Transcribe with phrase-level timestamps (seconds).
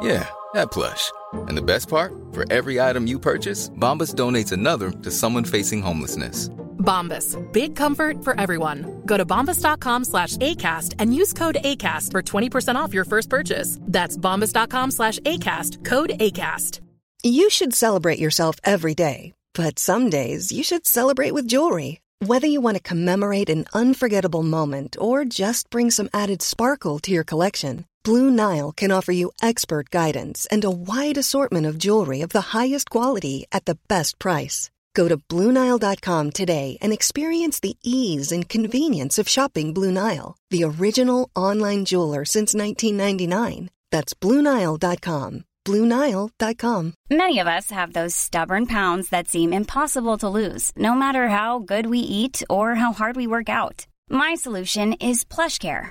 [0.00, 1.12] Yeah, that plush.
[1.32, 2.12] And the best part?
[2.32, 6.48] For every item you purchase, Bombas donates another to someone facing homelessness.
[6.78, 7.36] Bombas.
[7.52, 9.02] Big comfort for everyone.
[9.04, 13.78] Go to bombas.com slash ACAST and use code ACAST for 20% off your first purchase.
[13.82, 15.84] That's bombas.com slash ACAST.
[15.84, 16.80] Code ACAST.
[17.24, 19.32] You should celebrate yourself every day.
[19.54, 22.00] But some days you should celebrate with jewelry.
[22.24, 27.10] Whether you want to commemorate an unforgettable moment or just bring some added sparkle to
[27.10, 32.20] your collection, Blue Nile can offer you expert guidance and a wide assortment of jewelry
[32.22, 34.70] of the highest quality at the best price.
[34.94, 40.64] Go to BlueNile.com today and experience the ease and convenience of shopping Blue Nile, the
[40.64, 43.70] original online jeweler since 1999.
[43.92, 45.44] That's BlueNile.com.
[45.64, 46.94] BlueNile.com.
[47.10, 51.58] Many of us have those stubborn pounds that seem impossible to lose, no matter how
[51.58, 53.86] good we eat or how hard we work out.
[54.08, 55.90] My solution is PlushCare.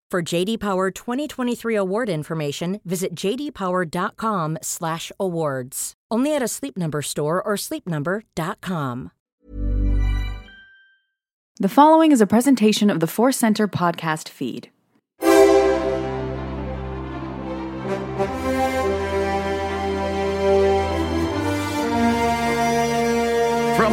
[0.11, 5.93] For JD Power 2023 award information, visit jdpower.com/awards.
[6.11, 9.11] Only at a Sleep Number store or sleepnumber.com.
[11.61, 14.69] The following is a presentation of the Force Center podcast feed.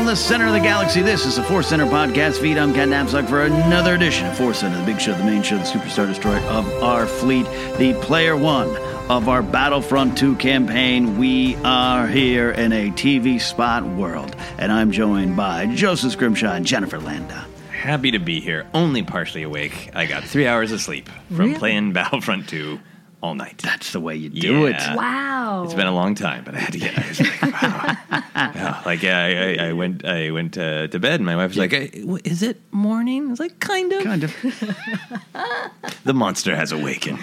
[0.09, 2.57] The center of the galaxy, this is the Force Center podcast feed.
[2.57, 5.59] I'm Ken Napzok for another edition of Force Center, the big show, the main show,
[5.59, 7.45] the superstar destroyer of our fleet,
[7.77, 8.75] the player one
[9.11, 11.19] of our Battlefront 2 campaign.
[11.19, 16.65] We are here in a TV spot world, and I'm joined by Joseph Scrimshaw and
[16.65, 17.45] Jennifer Landa.
[17.71, 18.67] Happy to be here.
[18.73, 19.91] Only partially awake.
[19.95, 21.55] I got three hours of sleep from Really?
[21.59, 22.81] playing Battlefront 2
[23.23, 23.59] all night.
[23.59, 24.77] That's the way you do it.
[24.95, 25.65] Wow.
[25.65, 26.99] It's been a long time, but I had to get.
[26.99, 27.97] I was like, wow.
[28.39, 30.05] Yeah, like yeah, I, I, I went.
[30.05, 33.27] I went uh, to bed, and my wife was like, "Hey, wh- "Is it morning?"
[33.27, 34.35] I was like, "Kind of." Kind of.
[36.05, 37.19] The monster has awakened.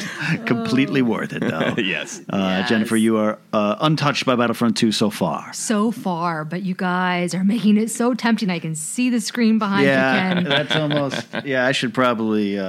[0.46, 1.74] Completely worth it, though.
[1.82, 2.22] yes.
[2.30, 5.52] Uh, Jennifer, you are uh, untouched by Battlefront 2 so far.
[5.54, 8.50] So far, but you guys are making it so tempting.
[8.52, 10.44] I can see the screen behind yeah, you, Ken.
[10.44, 11.26] that's almost.
[11.46, 12.60] Yeah, I should probably.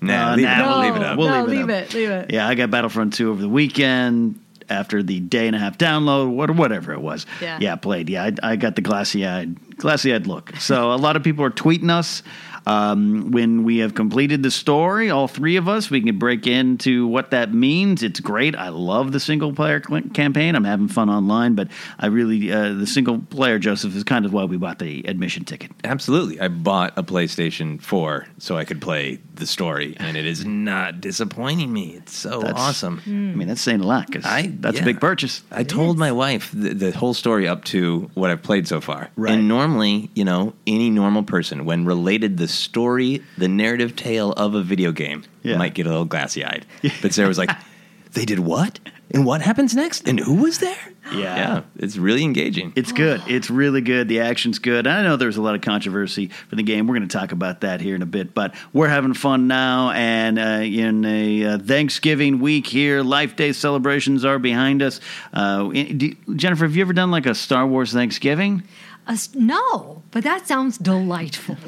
[0.00, 1.18] Nah, uh, leave it- nah, we'll leave it up.
[1.18, 1.82] We'll no, leave it leave up.
[1.90, 2.30] it, leave it.
[2.32, 6.30] Yeah, I got Battlefront 2 over the weekend after the day and a half download,
[6.30, 7.24] what whatever it was.
[7.40, 7.58] Yeah.
[7.60, 8.08] yeah played.
[8.10, 10.52] Yeah, I, I got the glassy eyed, glassy eyed look.
[10.58, 12.22] So a lot of people are tweeting us.
[12.66, 17.06] Um, when we have completed the story, all three of us, we can break into
[17.06, 18.02] what that means.
[18.02, 18.56] It's great.
[18.56, 20.56] I love the single player cl- campaign.
[20.56, 21.68] I'm having fun online, but
[21.98, 25.44] I really uh, the single player Joseph is kind of why we bought the admission
[25.44, 25.70] ticket.
[25.84, 26.40] Absolutely.
[26.40, 31.00] I bought a PlayStation 4 so I could play the story, and it is not
[31.00, 31.94] disappointing me.
[31.96, 33.00] It's so That's- awesome.
[33.06, 34.82] I mean, that's saying a lot because that's yeah.
[34.82, 35.42] a big purchase.
[35.52, 39.10] I told my wife the, the whole story up to what I've played so far.
[39.16, 39.34] Right.
[39.34, 44.54] And normally, you know, any normal person, when related the story, the narrative tale of
[44.54, 45.56] a video game, Yeah.
[45.58, 46.66] might get a little glassy eyed.
[47.02, 47.50] But Sarah was like,
[48.12, 48.78] they did what?
[49.12, 50.76] and what happens next, and who was there?
[51.12, 51.36] Yeah.
[51.36, 52.72] yeah, it's really engaging.
[52.74, 53.22] It's good.
[53.28, 54.08] It's really good.
[54.08, 54.88] The action's good.
[54.88, 56.88] I know there's a lot of controversy for the game.
[56.88, 59.90] We're going to talk about that here in a bit, but we're having fun now.
[59.92, 65.00] And uh, in a uh, Thanksgiving week here, Life Day celebrations are behind us.
[65.32, 68.64] Uh, do, Jennifer, have you ever done like a Star Wars Thanksgiving?
[69.08, 71.56] Uh, s- no, but that sounds delightful.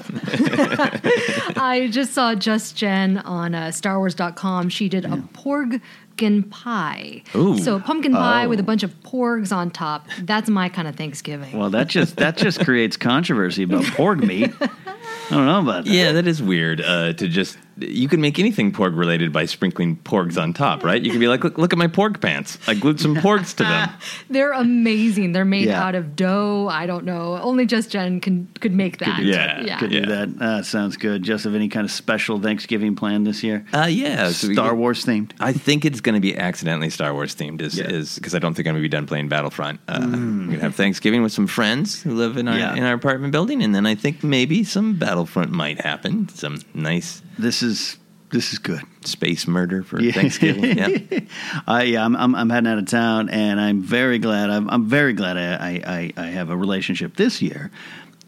[1.56, 4.68] I just saw Just Jen on uh, StarWars.com.
[4.70, 7.22] She did a porgin pie.
[7.34, 7.58] Ooh.
[7.58, 8.48] So pumpkin pie Oh.
[8.48, 10.06] with a bunch of porgs on top.
[10.22, 11.56] That's my kind of Thanksgiving.
[11.56, 14.52] Well, that just that just creates controversy about porg meat.
[14.60, 15.90] I don't know about that.
[15.92, 16.80] Yeah, that is weird.
[16.80, 21.02] Uh, to just you can make anything pork related by sprinkling porgs on top, right?
[21.02, 22.58] You can be like, look, look at my pork pants.
[22.66, 23.90] I glued some porgs to them.
[24.30, 25.32] They're amazing.
[25.32, 25.82] They're made Yeah.
[25.84, 26.68] out of dough.
[26.70, 27.38] I don't know.
[27.40, 29.22] Only Just Jen can could make that.
[29.22, 30.28] yeah, yeah, could do that.
[30.40, 31.22] Uh, sounds good.
[31.22, 33.64] Just have any kind of special Thanksgiving plan this year?
[33.72, 35.32] Uh, yeah, so Star get- Wars themed.
[35.40, 38.54] I think it's going to be accidentally Star Wars themed, is is because I don't
[38.54, 39.80] think I'm going to be done playing Battlefront.
[39.88, 42.74] Uh, I'm going to have Thanksgiving with some friends who live in our Yeah.
[42.74, 46.28] in our apartment building, and then I think maybe some Battlefront might happen.
[46.30, 47.22] Some nice.
[47.38, 47.96] This is
[48.30, 48.82] this is good.
[49.04, 50.12] Space murder for Yeah.
[50.12, 50.76] Thanksgiving.
[50.76, 51.20] Yeah.
[51.66, 54.50] I yeah, I'm, I'm I'm heading out of town, and I'm very glad.
[54.50, 57.70] I'm I'm very glad I I, I, I have a relationship this year.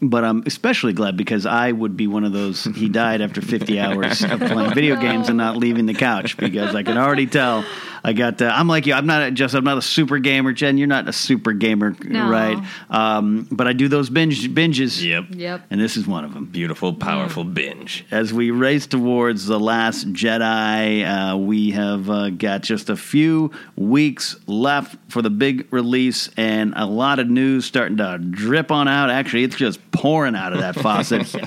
[0.03, 2.63] But I'm especially glad because I would be one of those.
[2.63, 6.73] He died after 50 hours of playing video games and not leaving the couch because
[6.73, 7.63] I can already tell.
[8.03, 8.41] I got.
[8.41, 8.93] Uh, I'm like you.
[8.93, 9.53] I'm not a- just.
[9.53, 10.53] I'm not a super gamer.
[10.53, 12.29] Jen, you're not a super gamer, No.
[12.29, 12.57] right?
[12.89, 15.01] Um, but I do those binge binges.
[15.03, 15.25] Yep.
[15.31, 15.61] Yep.
[15.69, 16.45] And this is one of them.
[16.45, 18.05] Beautiful, powerful binge.
[18.11, 23.51] As we race towards the last Jedi, uh, we have uh, got just a few
[23.75, 28.87] weeks left for the big release, and a lot of news starting to drip on
[28.87, 29.09] out.
[29.09, 31.33] Actually, it's just pouring out of that faucet.
[31.35, 31.39] uh,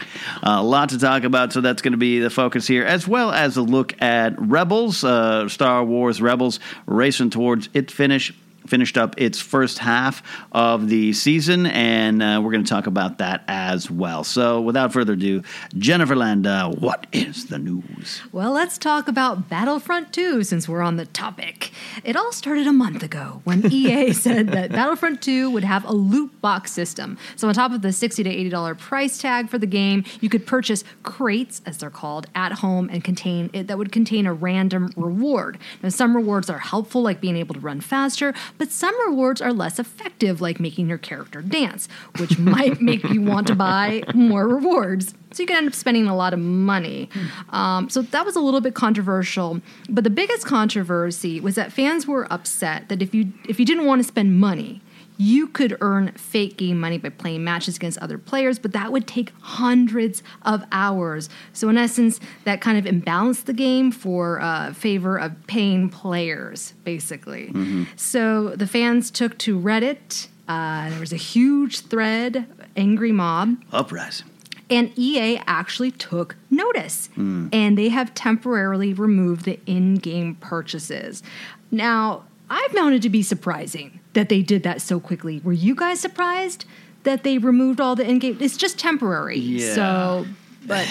[0.43, 3.31] a lot to talk about, so that's going to be the focus here, as well
[3.33, 6.44] as a look at Rebels, uh, Star Wars Rebels,
[6.87, 8.32] racing towards its finish
[8.66, 10.22] finished up its first half
[10.52, 14.25] of the season, and uh, we're going to talk about that as well.
[14.25, 15.43] So, without further ado,
[15.76, 18.22] Jennifer Landa, what is the news?
[18.32, 21.70] Well, let's talk about Battlefront 2 since we're on the topic.
[22.05, 25.93] It all started a month ago when EA said that Battlefront 2 would have a
[25.93, 27.19] loot box system.
[27.37, 30.46] So, on top of the 60 to $80 price tag for the game, you could
[30.46, 34.93] purchase crates, as they're called, at home and contain it that would contain a random
[34.96, 35.58] reward.
[35.82, 39.53] Now, some rewards are helpful, like being able to run faster, but some rewards are
[39.53, 44.47] less effective, like making your character dance, which might make you want to buy more
[44.47, 45.15] rewards.
[45.33, 47.09] So you can end up spending a lot of money.
[47.51, 49.61] Um, so that was a little bit controversial.
[49.89, 53.87] But the biggest controversy was that fans were upset that if you if you didn't
[53.87, 54.81] want to spend money,
[55.16, 59.06] you could earn fake game money by playing matches against other players, but that would
[59.06, 61.28] take hundreds of hours.
[61.52, 66.75] So in essence, that kind of imbalanced the game for uh, favor of paying players,
[66.84, 67.52] basically.
[67.96, 70.28] So the fans took to Reddit.
[70.49, 72.46] Uh, there was a huge thread,
[72.76, 73.56] angry mob.
[73.72, 74.26] Uprising.
[74.70, 81.22] And EA actually took notice and they have temporarily removed the in game purchases.
[81.70, 85.40] Now, I found it to be surprising that they did that so quickly.
[85.44, 86.64] Were you guys surprised
[87.02, 88.38] that they removed all the in game?
[88.40, 89.38] It's just temporary.
[89.38, 89.75] Yeah.
[89.75, 90.26] So,
[90.66, 90.87] but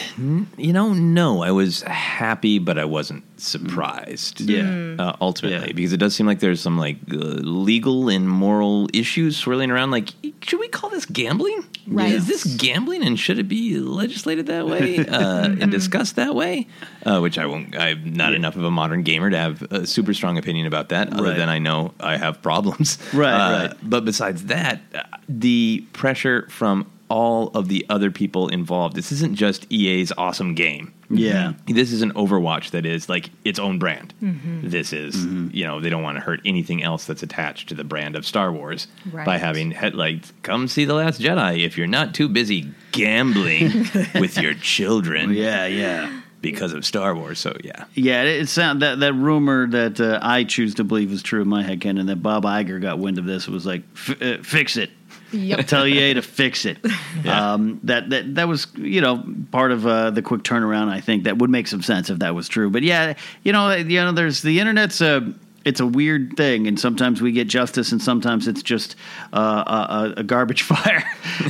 [0.57, 4.41] You know, no, I was happy, but I wasn't surprised.
[4.41, 4.95] Yeah.
[4.99, 9.37] uh, ultimately, because it does seem like there's some like uh, legal and moral issues
[9.37, 9.91] swirling around.
[9.91, 10.09] Like,
[10.41, 11.63] should we call this gambling?
[11.87, 12.11] Right.
[12.13, 16.67] Is this gambling, and should it be legislated that way uh, and discussed that way?
[17.05, 17.75] Uh, which I won't.
[17.77, 21.11] I'm not enough of a modern gamer to have a super strong opinion about that.
[21.13, 21.37] Other Right.
[21.37, 22.97] than I know I have problems.
[23.13, 23.77] Right, Uh, right.
[23.83, 28.95] But besides that, uh, the pressure from all of the other people involved.
[28.95, 30.91] This isn't just EA's awesome game.
[31.11, 31.53] Yeah.
[31.67, 34.15] This is an Overwatch that is like its own brand.
[34.23, 34.71] Mhm.
[34.71, 37.83] This is, you know, they don't want to hurt anything else that's attached to the
[37.83, 39.25] brand of Star Wars Right.
[39.25, 40.33] by having headlights.
[40.41, 43.87] Come see The Last Jedi if you're not too busy gambling
[44.19, 45.33] with your children.
[45.33, 46.19] Yeah, yeah.
[46.41, 47.37] Because of Star Wars.
[47.39, 47.85] So, yeah.
[47.93, 51.41] Yeah, it, it sound that that rumor that uh, I choose to believe is true
[51.41, 54.37] in my head canon that Bob Iger got wind of this was like, F- uh,
[54.43, 54.89] fix it.
[55.33, 55.67] Yep.
[55.67, 56.77] Tell EA to fix it.
[57.23, 60.89] Um, that that that was you know part of uh, the quick turnaround.
[60.89, 62.69] I think that would make some sense if that was true.
[62.69, 63.13] But yeah,
[63.43, 65.33] you know, you know, there's the internet's a
[65.65, 68.95] it's a weird thing, and sometimes we get justice, and sometimes it's just
[69.31, 71.03] uh, a, a garbage fire.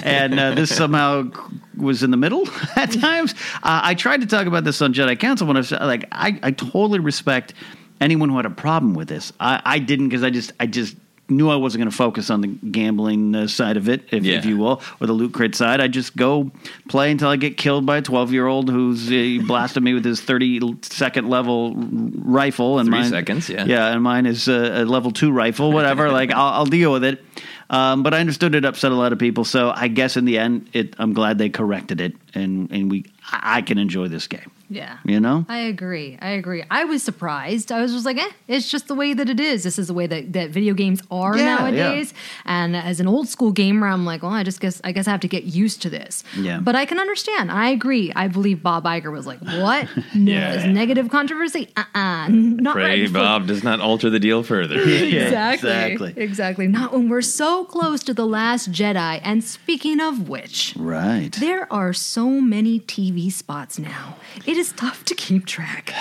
[0.04, 1.32] and uh, this somehow
[1.76, 3.34] was in the middle at times.
[3.64, 6.40] Uh, I tried to talk about this on Jedi Council when I was like, I,
[6.44, 7.54] I totally respect
[8.00, 9.34] anyone who had a problem with this.
[9.40, 10.96] I, I didn't because I just I just
[11.30, 14.46] knew I wasn't going to focus on the gambling uh, side of it, if, if
[14.46, 15.80] you will, or the loot crate side.
[15.80, 16.52] I just go
[16.90, 20.06] play until I get killed by a 12 year old who's uh, blasted me with
[20.06, 22.80] his 30 second level rifle.
[22.80, 23.66] And Three mine, seconds, yeah.
[23.66, 26.12] Yeah, and mine is uh, a level two rifle, whatever.
[26.12, 27.24] like, I'll, I'll deal with it.
[27.70, 29.46] Um, but I understood it upset a lot of people.
[29.46, 33.06] So I guess in the end, it, I'm glad they corrected it, and, and we
[33.32, 34.52] I can enjoy this game.
[34.74, 34.98] Yeah.
[35.06, 35.46] You know?
[35.50, 36.18] I agree.
[36.22, 36.64] I agree.
[36.72, 37.72] I was surprised.
[37.72, 39.64] I was just like, eh, it's just the way that it is.
[39.64, 42.14] This is the way that, that video games are Yeah, nowadays.
[42.46, 45.12] And as an old school gamer, I'm like, well, I just guess I guess I
[45.12, 46.24] have to get used to this.
[46.38, 46.60] Yeah.
[46.60, 47.52] But I can understand.
[47.52, 48.12] I agree.
[48.16, 49.88] I believe Bob Iger was like, what?
[50.16, 50.54] No, Yeah.
[50.54, 51.70] it's negative controversy?
[51.78, 52.28] Uh-uh.
[52.30, 53.14] Not Pray right.
[53.22, 54.80] Bob does not alter the deal further.
[54.80, 55.70] Exactly.
[55.70, 56.14] exactly.
[56.18, 56.68] Exactly.
[56.68, 59.20] Not when we're so close to the last Jedi.
[59.24, 61.32] And speaking of which, Right.
[61.40, 64.16] there are so many TV spots now.
[64.46, 65.94] It is tough to keep track.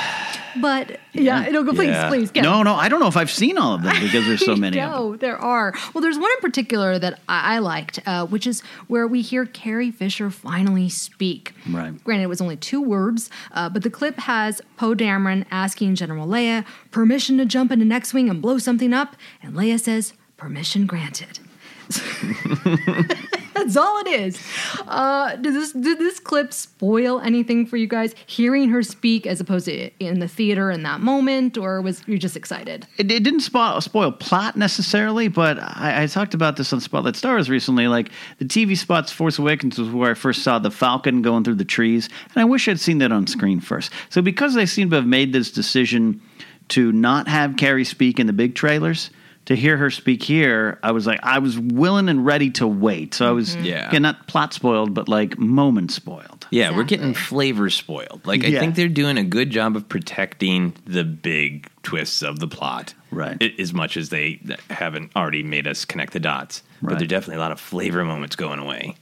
[0.60, 2.08] But yeah, no, go please, Yeah.
[2.08, 2.30] please.
[2.30, 4.54] Get No, no, I don't know if I've seen all of them because there's so
[4.64, 5.72] many no, there are.
[5.92, 9.46] Well, there's one in particular that I, I liked, uh, which is where we hear
[9.46, 11.54] Carrie Fisher finally speak.
[11.68, 12.02] Right.
[12.04, 16.26] Granted, it was only two words, uh, but the clip has Poe Dameron asking General
[16.28, 20.86] Leia permission to jump into an X-wing and blow something up, and Leia says, "Permission
[20.86, 21.38] granted."
[23.62, 24.42] That's all it is.
[24.88, 28.12] Uh, did this did this clip spoil anything for you guys?
[28.26, 32.18] Hearing her speak as opposed to in the theater in that moment, or was you
[32.18, 32.88] just excited?
[32.98, 37.14] It, it didn't spoil, spoil plot necessarily, but I, I talked about this on Spotlight
[37.14, 37.86] Stars recently.
[37.86, 41.54] Like the TV spots, Force Awakens was where I first saw the Falcon going through
[41.54, 43.92] the trees, and I wish I'd seen that on screen first.
[44.08, 46.20] So because they seem to have made this decision
[46.68, 49.10] to not have Carrie speak in the big trailers.
[49.46, 53.12] To hear her speak here, I was like, I was willing and ready to wait.
[53.14, 53.64] So I was, mm-hmm.
[53.64, 53.88] Yeah.
[53.88, 56.46] again, not plot spoiled, but like moment spoiled.
[56.50, 58.24] Yeah, we're getting flavor spoiled.
[58.24, 62.46] Like I think they're doing a good job of protecting the big twists of the
[62.46, 63.36] plot, Right.
[63.42, 66.98] a- As much as they haven't already made us connect the dots, but Right.
[66.98, 68.94] there are definitely a lot of flavor moments going away.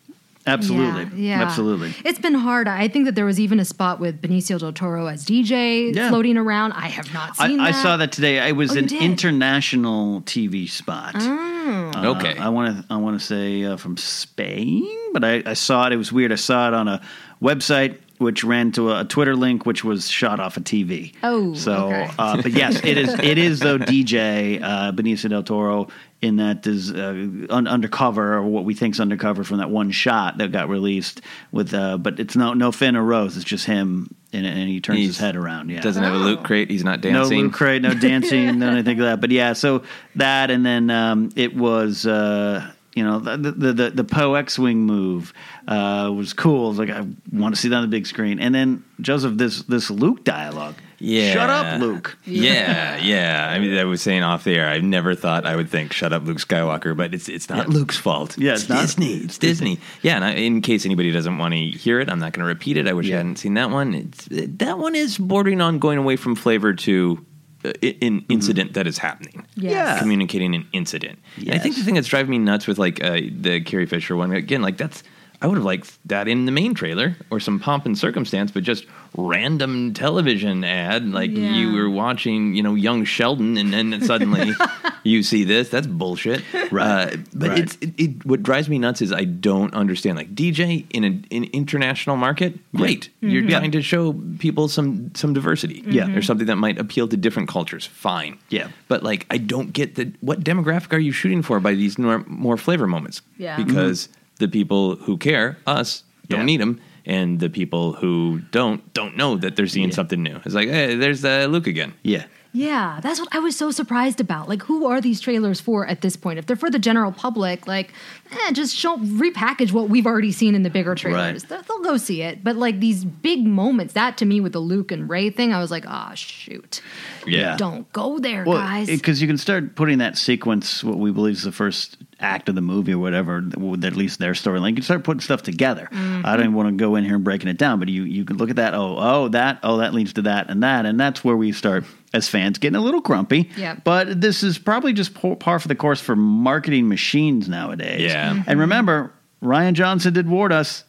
[0.47, 1.03] Absolutely.
[1.23, 1.43] Yeah, yeah.
[1.45, 1.95] Absolutely.
[2.05, 2.67] It's been hard.
[2.67, 6.09] I think that there was even a spot with Benicio del Toro as DJ Yeah.
[6.09, 6.73] floating around.
[6.73, 7.83] I have not I, seen I that.
[7.83, 8.39] saw that today.
[8.49, 11.15] It was Oh, an international TV spot.
[11.19, 11.91] Oh.
[11.95, 12.37] Uh, Okay.
[12.39, 12.93] I want to.
[12.93, 15.93] I want to say uh, from Spain, but I, I saw it.
[15.93, 16.33] It was weird.
[16.33, 17.01] I saw it on a
[17.43, 21.15] website which ran to a, Twitter link, which was shot off a TV.
[21.23, 21.87] Oh, so.
[21.87, 22.11] okay.
[22.19, 23.15] Uh, but yes, it is.
[23.19, 23.79] It is though.
[23.79, 25.89] DJ uh, Benicio del Toro
[26.23, 30.39] in that is uh, un- undercover or what we think's undercover from that one shot
[30.39, 31.73] that got released with.
[31.73, 33.37] Uh, but it's no no Finn or Rose.
[33.37, 35.71] It's just him, and, and he turns his head around.
[35.71, 36.71] Yeah, Doesn't have a loot crate.
[36.71, 39.21] He's not dancing no loot crate, no dancing, no anything like that.
[39.21, 39.83] But yeah, so
[40.17, 42.07] that, and then um, it was.
[42.07, 45.33] Uh, you know the the the, the Poe X wing move
[45.69, 46.69] uh, was cool.
[46.69, 48.41] Was like I want to see that on the big screen.
[48.41, 50.75] And then Joseph, this this Luke dialogue.
[51.03, 51.33] Yeah.
[51.33, 52.19] shut up, Luke.
[52.27, 53.49] Yeah, yeah.
[53.51, 54.69] I mean, I was saying off the air.
[54.69, 57.97] I never thought I would think "Shut up, Luke Skywalker," but it's it's not Luke's
[57.97, 58.37] fault.
[58.37, 58.83] Yeah, it's not.
[58.83, 59.15] Disney.
[59.15, 59.79] It's Disney.
[60.03, 62.49] Yeah, and I, in case anybody doesn't want to hear it, I'm not going to
[62.49, 62.87] repeat it.
[62.87, 63.95] I wish I hadn't seen that one.
[63.95, 67.25] It's, that one is bordering on going away from flavor to
[67.65, 69.45] uh, i- an incident that is happening.
[69.57, 69.73] Yes.
[69.73, 69.99] Yeah.
[69.99, 71.19] communicating an incident.
[71.37, 74.17] And I think the thing that's driving me nuts with like uh, the Carrie Fisher
[74.17, 75.03] one again, like that's.
[75.43, 78.63] I would have liked that in the main trailer or some pomp and circumstance, but
[78.63, 78.85] just
[79.17, 81.55] random television ad like Yeah.
[81.55, 84.53] you were watching, you know, young Sheldon, and then suddenly
[85.03, 85.69] you see this.
[85.71, 86.43] That's bullshit.
[86.71, 87.15] Right.
[87.15, 87.59] Uh, but Right.
[87.59, 90.19] it's it, it, what drives me nuts is I don't understand.
[90.19, 93.09] Like DJ in an in international market, great.
[93.21, 93.51] You're mm-hmm.
[93.51, 95.81] trying to show people some some diversity.
[95.81, 95.93] Mm-hmm.
[95.93, 96.15] Yeah.
[96.17, 97.87] or something that might appeal to different cultures.
[97.87, 98.39] Fine.
[98.51, 98.69] Yeah.
[98.89, 100.23] but like I don't get that.
[100.23, 103.23] what demographic are you shooting for by these nor, more flavor moments?
[103.39, 103.57] Yeah.
[103.57, 104.20] because mm-hmm.
[104.41, 106.47] The people who care, us, don't Yeah.
[106.47, 106.81] need them.
[107.07, 110.37] And the people who don't don't know that they're seeing something new.
[110.45, 111.95] It's like, hey, there's uh, Luke again.
[112.03, 114.49] Yeah, Yeah, that's what I was so surprised about.
[114.49, 116.39] Like, who are these trailers for at this point?
[116.41, 117.93] If they're for the general public, like,
[118.33, 121.43] eh, just show repackage what we've already seen in the bigger trailers.
[121.45, 121.49] Right.
[121.49, 122.43] They'll, they'll go see it.
[122.45, 125.59] But like these big moments, that to me with the Luke and Rey thing, I
[125.61, 126.83] was like, ah, shoot,
[127.27, 127.57] yeah.
[127.57, 128.89] don't go there, Well, guys.
[128.89, 132.55] because you can start putting that sequence, what we believe is the first act of
[132.55, 134.71] the movie or whatever, with at least their storyline.
[134.71, 135.89] You can start putting stuff together.
[135.93, 136.23] Mm-hmm.
[136.25, 138.25] I don't even want to go in here and breaking it down, but you you
[138.25, 138.75] can look at that.
[138.75, 139.59] Oh, oh, that.
[139.63, 142.77] Oh, that leads to that and that, and that's where we start as fans getting
[142.77, 143.51] a little grumpy.
[143.57, 143.85] Yep.
[143.85, 148.03] But this is probably just par par for the course for marketing machines nowadays.
[148.13, 148.35] Yeah.
[148.35, 148.45] Mhm.
[148.47, 149.13] And remember,
[149.43, 150.85] Rian Johnson did warn us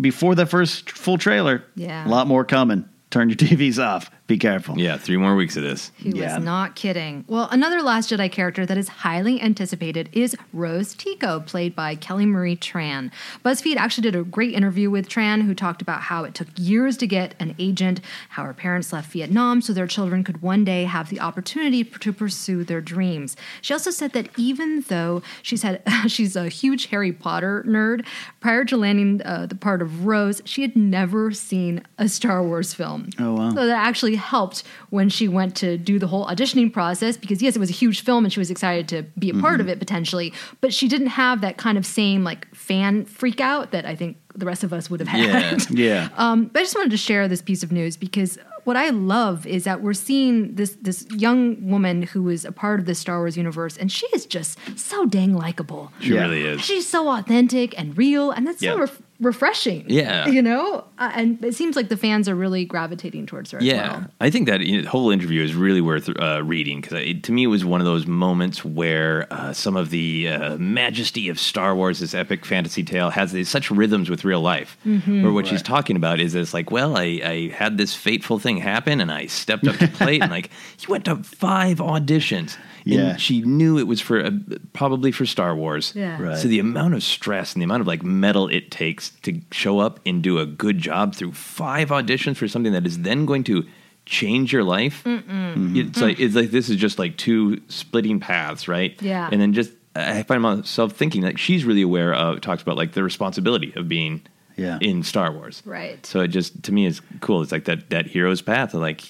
[0.00, 1.62] before the first full trailer.
[1.74, 2.06] Yeah.
[2.06, 2.86] A lot more coming.
[3.10, 4.78] Turn your TVs off Be careful.
[4.78, 5.92] Yeah, three more weeks of this.
[5.94, 7.26] He was not kidding.
[7.28, 12.24] Well, another Last Jedi character that is highly anticipated is Rose Tico, played by Kelly
[12.24, 13.10] Marie Tran.
[13.44, 16.96] BuzzFeed actually did a great interview with Tran, who talked about how it took years
[16.96, 20.84] to get an agent, how her parents left Vietnam so their children could one day
[20.84, 23.36] have the opportunity to pursue their dreams.
[23.60, 28.06] She also said that even though she's had she's a huge Harry Potter nerd,
[28.40, 32.72] prior to landing uh, the part of Rose, she had never seen a Star Wars
[32.72, 33.10] film.
[33.18, 33.50] Oh, wow.
[33.50, 37.56] So that actually helped when she went to do the whole auditioning process because yes,
[37.56, 39.62] it was a huge film and she was excited to be a part Mhm.
[39.62, 43.72] of it potentially, but she didn't have that kind of same like fan freak out
[43.72, 45.68] that I think the rest of us would have had.
[45.70, 46.08] yeah.
[46.16, 49.44] Um, but I just wanted to share this piece of news because what I love
[49.46, 53.18] is that we're seeing this this young woman who is a part of the Star
[53.18, 55.90] Wars universe, and she is just so dang likable.
[56.00, 56.20] She Yeah.
[56.22, 56.60] really is.
[56.60, 58.80] She's so authentic and real, and that's so Yeah.
[58.82, 59.84] ref- refreshing.
[59.88, 60.26] Yeah.
[60.26, 63.58] you know, uh, and it seems like the fans are really gravitating towards her.
[63.62, 64.06] Yeah, as well.
[64.20, 67.32] I think that you know, the whole interview is really worth uh, reading because to
[67.32, 71.38] me it was one of those moments where uh, some of the uh, majesty of
[71.38, 74.76] Star Wars, this epic fantasy tale, has these, such rhythms with real life.
[74.86, 75.22] Mhm.
[75.22, 78.56] Where what she's talking about is this like, well, I, I had this fateful thing
[78.58, 80.50] happen and I stepped up to plate and like
[80.80, 82.56] you went to five auditions.
[82.84, 83.00] Yeah.
[83.10, 84.30] And she knew it was for uh,
[84.72, 85.92] probably for Star Wars.
[85.94, 86.20] Yeah.
[86.20, 86.36] Right.
[86.38, 89.78] So the amount of stress and the amount of like metal it takes to show
[89.78, 93.44] up and do a good job through five auditions for something that is then going
[93.44, 93.64] to
[94.04, 95.02] change your life.
[95.04, 95.76] Mm-mm.
[95.76, 99.00] It's like it's like this is just like two splitting paths, right?
[99.00, 99.28] Yeah.
[99.30, 102.92] And then just I find myself thinking like she's really aware of talks about like
[102.92, 104.22] the responsibility of being
[104.56, 104.78] Yeah.
[104.80, 105.62] in Star Wars.
[105.64, 106.04] Right.
[106.04, 107.42] So it just to me is cool.
[107.42, 108.74] It's like that that hero's path.
[108.74, 109.02] Like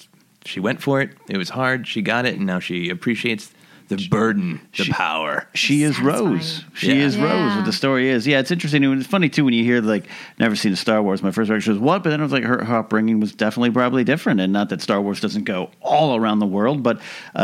[0.45, 1.09] she went for it.
[1.29, 1.87] It was hard.
[1.87, 3.51] She got it, and now she appreciates
[3.89, 5.47] the burden, the power.
[5.53, 6.63] She is Rose.
[6.73, 7.05] She Yeah.
[7.05, 7.55] is Rose.
[7.55, 8.25] What the story is.
[8.25, 8.83] Yeah, it's interesting.
[8.83, 10.05] And it's funny too when you hear like
[10.39, 11.21] never seen a Star Wars.
[11.21, 13.71] My first reaction was what, but then I was like her, her upbringing was definitely
[13.71, 14.39] probably different.
[14.39, 16.99] And not that Star Wars doesn't go all around the world, but
[17.35, 17.39] uh,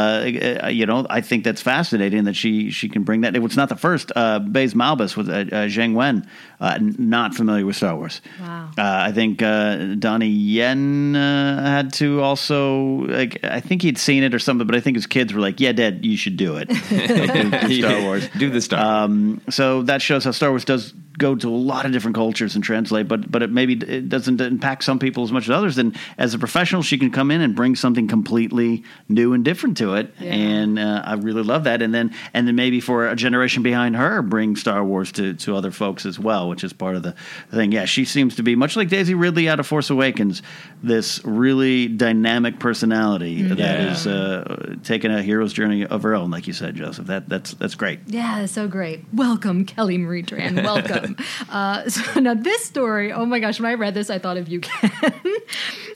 [0.63, 3.35] uh, you know I think that's fascinating that she she can bring that.
[3.35, 4.11] It was not the first.
[4.15, 6.25] Uh, Baze Malbus with uh, uh, Jiang Wen,
[6.59, 8.21] uh, not familiar with Star Wars.
[8.39, 8.69] Wow.
[8.77, 14.23] Uh, I think uh, Donnie Yen uh, had to also like I think he'd seen
[14.23, 16.57] it or something, but I think his kids were like, "Yeah, Dad, you should do
[16.57, 16.67] it."
[17.67, 18.29] Do Star Wars.
[18.37, 19.03] Do the Star.
[19.03, 22.55] Um, so that shows how Star Wars does go to a lot of different cultures
[22.55, 25.77] and translate, but but it maybe it doesn't impact some people as much as others.
[25.77, 29.77] And as a professional, she can come in and bring something completely new and different
[29.77, 31.83] to it, and uh, I really love that.
[31.83, 35.55] And then and then maybe for a generation behind her, bring Star Wars to to
[35.55, 37.13] other folks as well, which is part of the
[37.51, 37.71] thing.
[37.71, 40.41] Yeah, she seems to be much like Daisy Ridley out of Force Awakens,
[40.81, 43.91] this really dynamic personality that Yeah.
[43.91, 47.07] is uh, taking a hero's journey of her own, like you said, Joseph.
[47.07, 47.99] That that's that's great.
[48.07, 49.03] Yeah, that's so great.
[49.13, 50.63] Welcome, Kelly Marie Tran.
[50.63, 51.08] Welcome.
[51.49, 54.47] uh, so now this story, oh my gosh, when I read this, I thought of
[54.47, 54.91] you, Ken.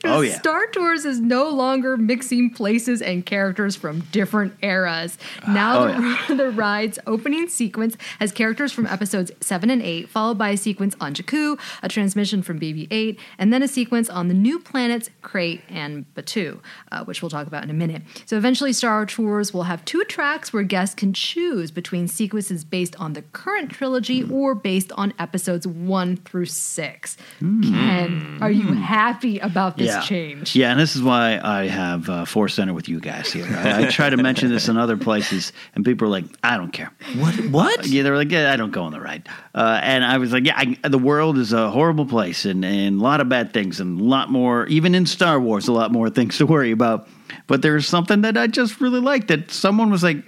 [0.05, 0.37] Oh, yeah.
[0.37, 5.17] Star Tours is no longer mixing places and characters from different eras.
[5.47, 10.37] Now Oh, the, the ride's opening sequence has characters from episodes 7 and 8, followed
[10.37, 14.33] by a sequence on Jakku, a transmission from BB-8, and then a sequence on the
[14.33, 16.59] new planets Crait and Batuu,
[16.91, 18.01] uh, which we'll talk about in a minute.
[18.25, 22.95] So eventually Star Tours will have two tracks where guests can choose between sequences based
[22.99, 27.17] on the current trilogy or based on episodes 1 through 6.
[27.39, 30.01] Ken, are you happy about this yeah.
[30.01, 30.55] change?
[30.55, 33.45] Yeah, and this is why I have uh, Force Center with you guys here.
[33.45, 36.71] I, I try to mention this in other places, and people are like, "I don't
[36.71, 37.35] care." What?
[37.49, 37.87] What?
[37.87, 40.45] Yeah, they're like, "Yeah, I don't go on the ride." Uh, and I was like,
[40.45, 43.79] "Yeah, I, the world is a horrible place, and and a lot of bad things,
[43.79, 44.67] and a lot more.
[44.67, 47.07] Even in Star Wars, a lot more things to worry about."
[47.47, 50.23] But there's something that I just really like that someone was like,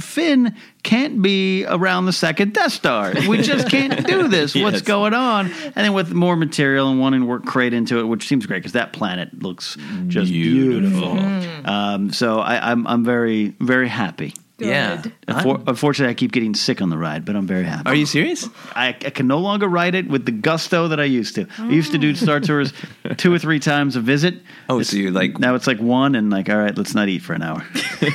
[0.00, 3.14] Finn can't be around the second Death Star.
[3.26, 4.54] We just can't do this.
[4.54, 5.50] What's going on?
[5.50, 8.58] And then with more material and wanting to work Crait into it, which seems great
[8.58, 9.78] because that planet looks
[10.08, 11.18] just beautiful.
[11.64, 14.34] Um, so I, I'm I'm very very happy.
[14.58, 15.02] Yeah.
[15.28, 17.88] Unfor- unfortunately, I keep getting sick on the ride, but I'm very happy.
[17.88, 18.48] Are you serious?
[18.74, 21.46] I, I can no longer ride it with the gusto that I used to.
[21.58, 22.72] I used to do Star Tours
[23.18, 24.42] two or three times a visit.
[24.68, 27.22] Oh, so you like now it's like one, and like, all right, let's not eat
[27.22, 27.64] for an hour.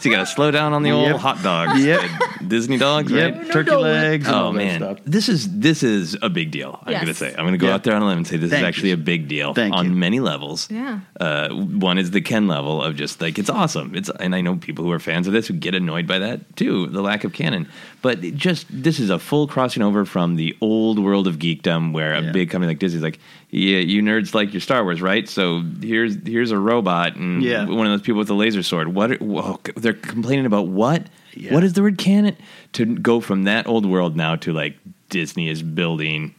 [0.00, 1.16] So you got to slow down on the old Yep.
[1.16, 1.84] hot dogs.
[1.84, 2.00] Yep.
[2.48, 3.50] Disney dogs, Yep, right?
[3.52, 4.26] turkey legs.
[4.26, 4.98] and Oh all that man, stuff.
[5.04, 6.80] this is this is a big deal.
[6.84, 7.02] I'm Yes.
[7.02, 7.28] going to say.
[7.30, 7.74] I'm going to go Yeah.
[7.74, 8.94] out there on a limb and say this Thank is actually you.
[8.94, 9.92] a big deal Thank on you.
[9.92, 10.68] many levels.
[10.70, 11.00] Yeah.
[11.20, 13.94] Uh, one is the Ken level of just like it's awesome.
[13.94, 16.56] It's and I know people who are fans of this who get annoyed by that
[16.56, 17.68] too, the lack of canon.
[18.02, 22.14] But just this is a full crossing over from the old world of geekdom where
[22.14, 22.32] a Yeah.
[22.32, 23.18] big company like Disney's like,
[23.50, 25.28] yeah, you nerds like your Star Wars, right?
[25.28, 27.64] So here's here's a robot and Yeah.
[27.66, 28.88] one of those people with a laser sword.
[28.94, 31.06] What are, whoa, they're complaining about what?
[31.34, 31.54] Yeah.
[31.54, 32.36] What is the word canon?
[32.74, 34.76] To go from that old world now to like
[35.08, 36.34] Disney is building,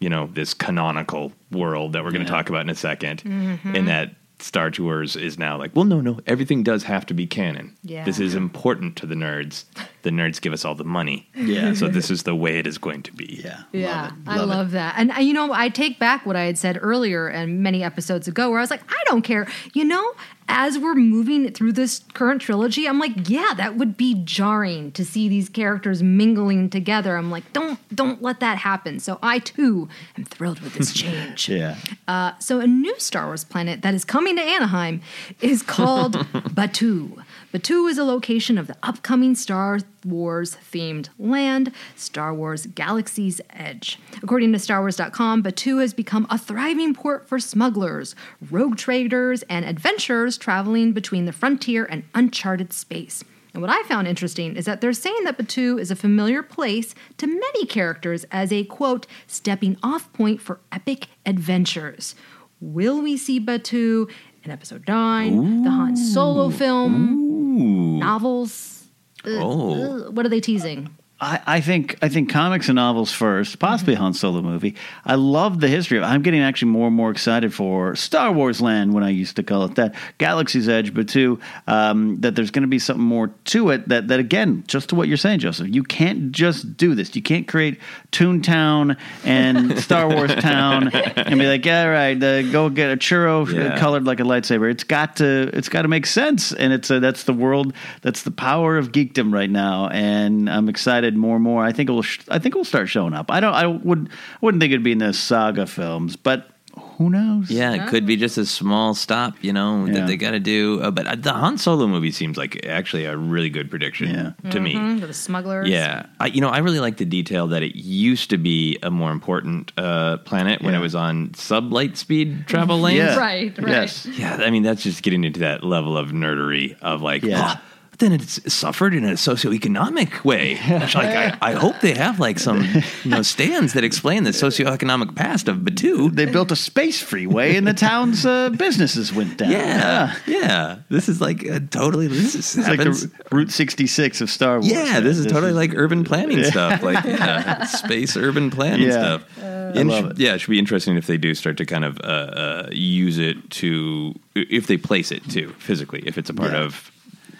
[0.00, 2.36] you know, this canonical world that we're going to Yeah.
[2.36, 3.76] talk about in a 2nd Mm-hmm.
[3.76, 4.14] and that
[4.44, 7.74] Star Tours is now like, well, no, no, everything does have to be canon.
[7.82, 8.04] Yeah.
[8.04, 9.64] This is important to the nerds.
[10.04, 11.30] The nerds give us all the money.
[11.34, 11.72] Yeah.
[11.72, 13.40] So this is the way it is going to be.
[13.42, 13.62] Yeah.
[13.72, 14.96] Yeah, I love that.
[14.98, 18.28] And uh, you know, I take back what I had said earlier and many episodes
[18.28, 19.48] ago where I was like, I don't care.
[19.72, 20.12] You know,
[20.46, 25.06] as we're moving through this current trilogy, I'm like, yeah, that would be jarring to
[25.06, 27.16] see these characters mingling together.
[27.16, 29.00] I'm like, don't don't let that happen.
[29.00, 29.88] So I too
[30.18, 31.48] am thrilled with this change.
[31.48, 31.78] Yeah.
[32.06, 35.00] Uh, so a new Star Wars planet that is coming to Anaheim
[35.40, 36.12] is called
[36.52, 37.23] Batuu.
[37.54, 43.96] Batuu is a location of the upcoming Star Wars themed land, Star Wars Galaxy's Edge.
[44.20, 48.16] According to StarWars.com, Batuu has become a thriving port for smugglers,
[48.50, 53.22] rogue traders, and adventurers traveling between the frontier and uncharted space.
[53.52, 56.92] And what I found interesting is that they're saying that Batuu is a familiar place
[57.18, 62.16] to many characters as a quote, stepping off point for epic adventures.
[62.60, 64.10] Will we see Batuu
[64.42, 68.84] in episode 9, the Han Solo film, novels?
[69.24, 70.06] Uh, Oh.
[70.06, 70.88] uh, what are they teasing?
[71.20, 74.74] I, I think I think comics and novels first, possibly a Han Solo movie.
[75.06, 76.04] I love the history of.
[76.04, 79.44] I'm getting actually more and more excited for Star Wars Land when I used to
[79.44, 83.28] call it that, Galaxy's Edge, but too um, that there's going to be something more
[83.46, 83.88] to it.
[83.88, 87.14] That that again, just to what you're saying, Joseph, you can't just do this.
[87.14, 87.78] You can't create
[88.10, 92.96] Toontown and Star Wars Town and be like, yeah, all right, uh, go get a
[92.96, 93.78] churro Yeah.
[93.78, 94.68] colored like a lightsaber.
[94.70, 97.72] It's got to it's got to make sense, and it's a, that's the world.
[98.02, 101.62] That's the power of geekdom right now, and I'm excited more and more.
[101.64, 102.02] I think it will.
[102.02, 103.30] Sh- I think it will start showing up.
[103.30, 103.52] I don't.
[103.54, 104.08] I would.
[104.40, 106.48] Wouldn't think it'd be in the saga films, but
[106.96, 107.50] who knows?
[107.52, 109.92] Yeah, it could be just a small stop, you know, Yeah.
[109.94, 110.80] that they got to do.
[110.82, 114.58] Uh, but uh, the Han Solo movie seems like actually a really good prediction to
[114.60, 114.74] me.
[114.74, 115.68] Mhm, to the smugglers.
[115.68, 118.90] Yeah, I, you know, I really like the detail that it used to be a
[118.90, 120.80] more important uh, planet when Yeah.
[120.80, 122.98] it was on sublight speed travel lanes.
[122.98, 123.18] Yeah.
[123.18, 123.68] Right, right.
[123.70, 124.06] Yes.
[124.06, 127.54] Yeah, I mean that's just getting into that level of nerdery of like, Yeah.
[127.56, 127.60] "Oh,
[127.94, 130.56] but then it's suffered in a socioeconomic way.
[130.56, 132.64] Which, like, I, I hope they have like some
[133.04, 136.12] you know stands that explain the socioeconomic past of Batuu.
[136.12, 139.52] They built a space freeway, and the town's uh, businesses went down.
[139.52, 140.78] Yeah, yeah.
[140.88, 142.08] This is like a totally.
[142.08, 144.66] This is It's like the Route 66 of Star Wars.
[144.70, 149.18] yeah, this is totally like urban planning stuff, like yeah, space urban planning Yeah.
[149.18, 149.24] stuff.
[149.40, 150.18] I love sh- it.
[150.18, 153.18] Yeah, it should be interesting if they do start to kind of uh, uh, use
[153.18, 156.02] it to if they place it too physically.
[156.06, 156.64] If it's a part Yeah.
[156.64, 156.90] of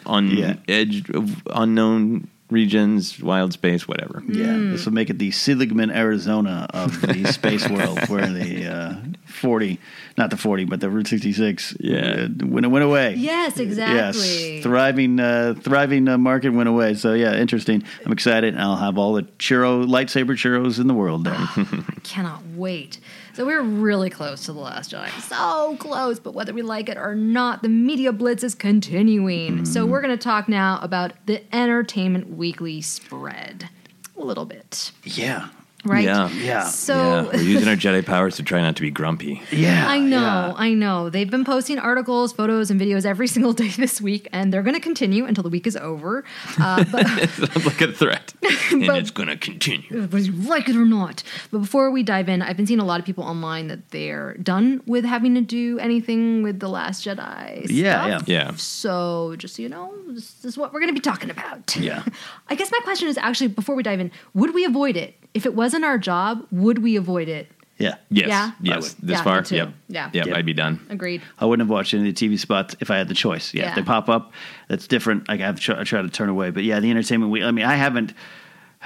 [0.06, 0.54] on Yeah.
[0.68, 4.22] edge of unknown regions, wild space, whatever.
[4.28, 4.70] Yeah, Hmm.
[4.72, 8.94] this will make it the Seligman, Arizona of the space world, where the uh,
[9.34, 9.78] 40,
[10.16, 12.26] not the 40, but the Route 66 Yeah.
[12.44, 13.14] when it went away.
[13.14, 14.54] Yes, exactly.
[14.56, 16.94] Yes, thriving, uh, thriving uh, market went away.
[16.94, 17.82] So yeah, interesting.
[18.04, 18.54] I'm excited.
[18.54, 21.84] and I'll have all the churro lightsaber churros in the world then.
[22.04, 22.98] Cannot wait.
[23.34, 25.10] So we're really close to The Last Jedi.
[25.22, 29.64] So close, but whether we like it or not, the media blitz is continuing.
[29.64, 33.68] So we're going to talk now about the Entertainment Weekly spread.
[34.16, 35.48] A little bit, yeah,
[35.84, 36.04] right?
[36.04, 36.64] Yeah, Yeah.
[36.64, 37.22] So yeah.
[37.32, 39.42] We're using our Jedi powers to try not to be grumpy.
[39.50, 39.86] yeah.
[39.88, 40.52] I know, yeah.
[40.56, 41.10] I know.
[41.10, 44.74] They've been posting articles, photos, and videos every single day this week, and they're going
[44.74, 46.24] to continue until the week is over.
[46.58, 48.34] Uh, but Sounds like a threat,
[48.70, 49.88] and But- it's going to continue.
[50.00, 51.22] whether you like it or not.
[51.50, 54.34] But before we dive in, I've been seeing a lot of people online that they're
[54.38, 57.66] done with having to do anything with the Last Jedi.
[57.68, 58.28] Yeah, stuff.
[58.28, 58.34] yeah.
[58.46, 58.52] Yeah.
[58.56, 61.76] So just so you know, this is what we're going to be talking about.
[61.76, 62.02] Yeah.
[62.48, 65.44] I guess my question is actually before we dive in, would we avoid it if
[65.46, 66.46] it wasn't our job?
[66.50, 67.48] Would we avoid it?
[67.76, 67.96] Yeah.
[68.08, 68.50] Yes, Yeah?
[68.62, 68.94] yes.
[68.94, 69.22] This would.
[69.24, 70.10] far, Yeah, me yep, Yeah.
[70.12, 70.26] yep.
[70.28, 70.36] Yep.
[70.36, 70.80] I'd be done.
[70.90, 71.22] Agreed.
[71.40, 73.52] I wouldn't have watched any of the TV spots if I had the choice.
[73.52, 74.32] Yeah, if they pop up,
[74.68, 75.28] that's different.
[75.28, 76.50] Like I've tr- I try to turn away.
[76.50, 77.42] But yeah, the entertainment week.
[77.42, 78.14] I mean, I haven't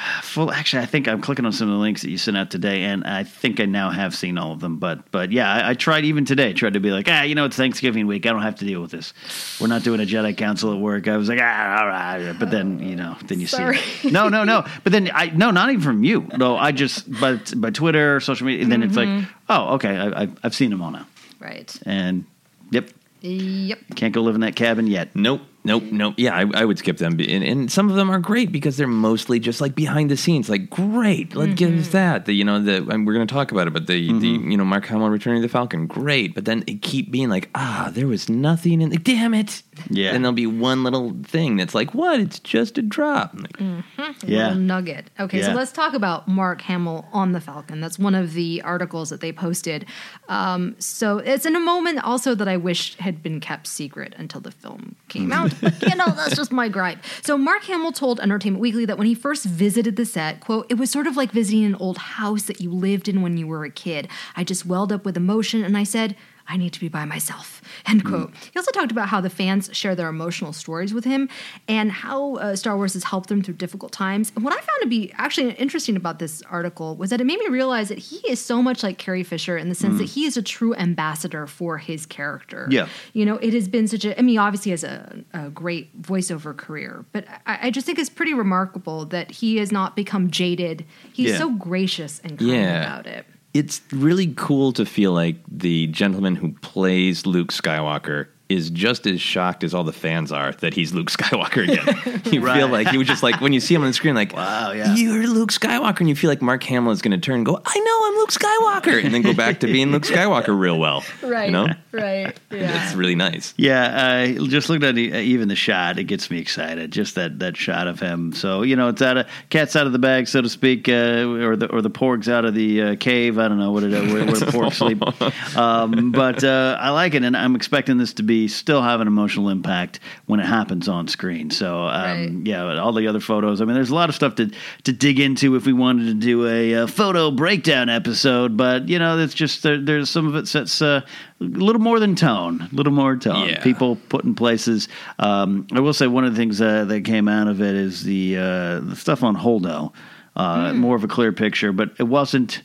[0.22, 0.50] full.
[0.52, 2.84] Actually, I think I'm clicking on some of the links that you sent out today,
[2.84, 4.78] and I think I now have seen all of them.
[4.78, 6.52] But but yeah, I, I tried even today.
[6.52, 8.26] Tried to be like, ah, you know, it's Thanksgiving week.
[8.26, 9.12] I don't have to deal with this.
[9.61, 11.08] We're not doing a Jedi Council at work.
[11.08, 12.32] I was like, ah, all right.
[12.38, 13.78] But then you know, then you Sorry.
[13.78, 14.11] see.
[14.11, 14.64] No, no, no.
[14.84, 16.28] But then I no, not even from you.
[16.37, 18.62] No, I just but by Twitter, social media.
[18.62, 21.06] And then it's like, oh, okay, I, I, I've seen them all now.
[21.40, 21.74] Right.
[21.87, 22.24] And
[22.70, 23.78] yep, Yep.
[23.96, 25.14] can't go live in that cabin yet.
[25.16, 26.14] Nope, nope, nope.
[26.16, 28.87] Yeah, I, I would skip them, and, and some of them are great because they're
[28.88, 30.48] mostly just like behind the scenes.
[30.48, 32.24] Like, great, let's give us that.
[32.26, 34.57] The you know the and we're going to talk about it, but the the you
[34.57, 36.35] know Mark Hamill returning the Falcon, great.
[36.35, 39.62] But then it keep being like, ah, there was nothing, and like, damn it.
[39.90, 40.12] Yeah.
[40.14, 42.18] And there'll be one little thing that's like, what?
[42.20, 43.33] It's just a drop.
[43.35, 44.48] I'm like, Yeah.
[44.48, 45.11] little nugget.
[45.20, 47.81] Okay, so let's talk about Mark Hamill on the Falcon.
[47.81, 49.87] That's one of the articles that they posted.
[50.28, 54.40] Um, so it's in a moment also that I wish had been kept secret until
[54.40, 55.52] the film came out.
[55.88, 56.98] You know, that's just my gripe.
[57.22, 60.74] So Mark Hamill told Entertainment Weekly that when he first visited the set, quote, it
[60.74, 63.64] was sort of like visiting an old house that you lived in when you were
[63.64, 64.08] a kid.
[64.36, 66.14] I just welled up with emotion and I said,
[66.50, 67.61] I need to be by myself.
[67.87, 68.32] End quote.
[68.52, 71.28] He also talked about how the fans share their emotional stories with him
[71.68, 74.32] and how uh, Star Wars has helped them through difficult times.
[74.34, 77.38] And what I found to be actually interesting about this article was that it made
[77.38, 79.98] me realize that he is so much like Carrie Fisher in the sense Mm.
[79.98, 82.66] that he is a true ambassador for his character.
[82.70, 82.88] Yeah.
[83.12, 86.56] You know, it has been such a, I mean, obviously has a, a great voiceover
[86.56, 90.87] career, but I, I just think it's pretty remarkable that he has not become jaded.
[91.12, 91.38] He's Yeah.
[91.38, 92.80] so gracious and kind Yeah.
[92.82, 93.26] about it.
[93.54, 99.20] It's really cool to feel like the gentleman who plays Luke Skywalker is just as
[99.20, 102.22] shocked as all the fans are that he's Luke Skywalker again.
[102.32, 102.56] you Right.
[102.58, 104.94] feel like you just like when you see him on the screen, like, wow, yeah.
[104.94, 107.61] you're Luke Skywalker, and you feel like Mark Hamill is going to turn and go,
[107.64, 111.04] I know I'm Luke Skywalker, and then go back to being Luke Skywalker real well.
[111.22, 111.46] Right.
[111.46, 112.38] You know, Right.
[112.50, 112.87] Yeah.
[112.87, 113.52] it's really nice.
[113.58, 115.98] Yeah, I just looked at the, even the shot.
[115.98, 116.90] It gets me excited.
[116.90, 118.32] Just that that shot of him.
[118.32, 120.92] So you know, it's out of cat's out of the bag, so to speak, uh,
[121.26, 123.38] or the or the porgs out of the uh, cave.
[123.38, 125.02] I don't know what it where, where the porgs sleep.
[125.56, 129.09] Um, but uh, I like it, and I'm expecting this to be still have an
[129.09, 131.51] emotional impact when it happens on screen.
[131.51, 132.31] So um, Right.
[132.46, 133.61] yeah, all the other photos.
[133.61, 134.51] I mean, there's a lot of stuff to
[134.85, 138.57] to dig into if we wanted to do a, uh photo breakdown episode.
[138.57, 141.01] But you know, it's just there, there's some of it that's uh,
[141.40, 143.48] a little more than tone, a little more tone.
[143.48, 143.62] Yeah.
[143.62, 144.88] People put in places.
[145.18, 148.05] Um, I will say one of the things uh, that came out of it is
[148.05, 149.92] the uh, the stuff on Holdo.
[150.37, 152.62] Uh, More of a clear picture, but it wasn't.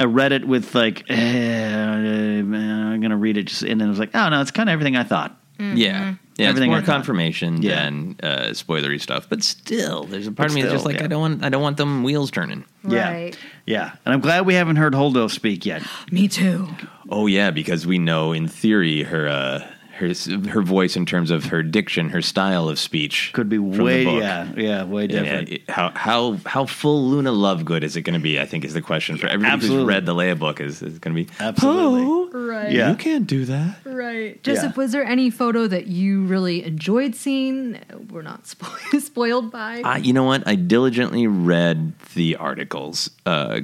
[0.00, 3.90] I read it with like, eh, I'm going to read it, just, and then it
[3.90, 5.36] was like, oh no, it's kind of everything I thought.
[5.58, 5.76] Mm-hmm.
[5.76, 6.14] Yeah.
[6.38, 7.00] Yeah, Everything I it's more thought.
[7.00, 7.82] confirmation Yeah.
[7.84, 10.96] than uh, spoilery stuff, but still, there's a part But of me that's just like
[10.96, 11.04] yeah.
[11.04, 12.64] I don't want, I don't want them wheels turning.
[12.82, 13.36] Right.
[13.66, 15.82] Yeah, yeah, and I'm glad we haven't heard Holdo speak yet.
[16.10, 16.66] Me too.
[17.10, 19.66] Oh yeah, because we know in theory her uh,
[20.00, 20.12] her
[20.50, 24.48] her voice in terms of her diction, her style of speech Could be way, yeah,
[24.56, 25.48] yeah, way Yeah, different.
[25.50, 28.40] it- how how how full Luna Lovegood is it going to be?
[28.40, 29.84] I think is the question for everybody absolutely.
[29.84, 30.60] who's read the Leia book.
[30.60, 32.40] Is is going to be Absolutely.
[32.40, 32.72] Right.
[32.72, 32.90] Yeah.
[32.90, 33.76] You can't do that.
[33.84, 34.42] Right.
[34.42, 34.82] Joseph, Yeah.
[34.82, 37.76] was there any photo that you really enjoyed seeing?
[37.76, 39.82] uh, We're not spo- spoiled by.
[39.82, 40.42] Uh, you know what?
[40.46, 43.60] I diligently read the articles, uh,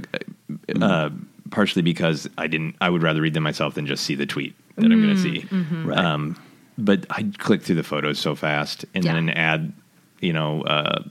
[0.80, 1.10] uh,
[1.50, 2.76] partially because I didn't.
[2.80, 5.20] I would rather read them myself than just see the tweet that I'm going to
[5.20, 5.44] see.
[5.84, 5.98] Right.
[5.98, 6.36] Um,
[6.78, 9.14] but I click through the photos so fast, and Yeah.
[9.14, 9.72] then add,
[10.20, 11.02] you know, uh,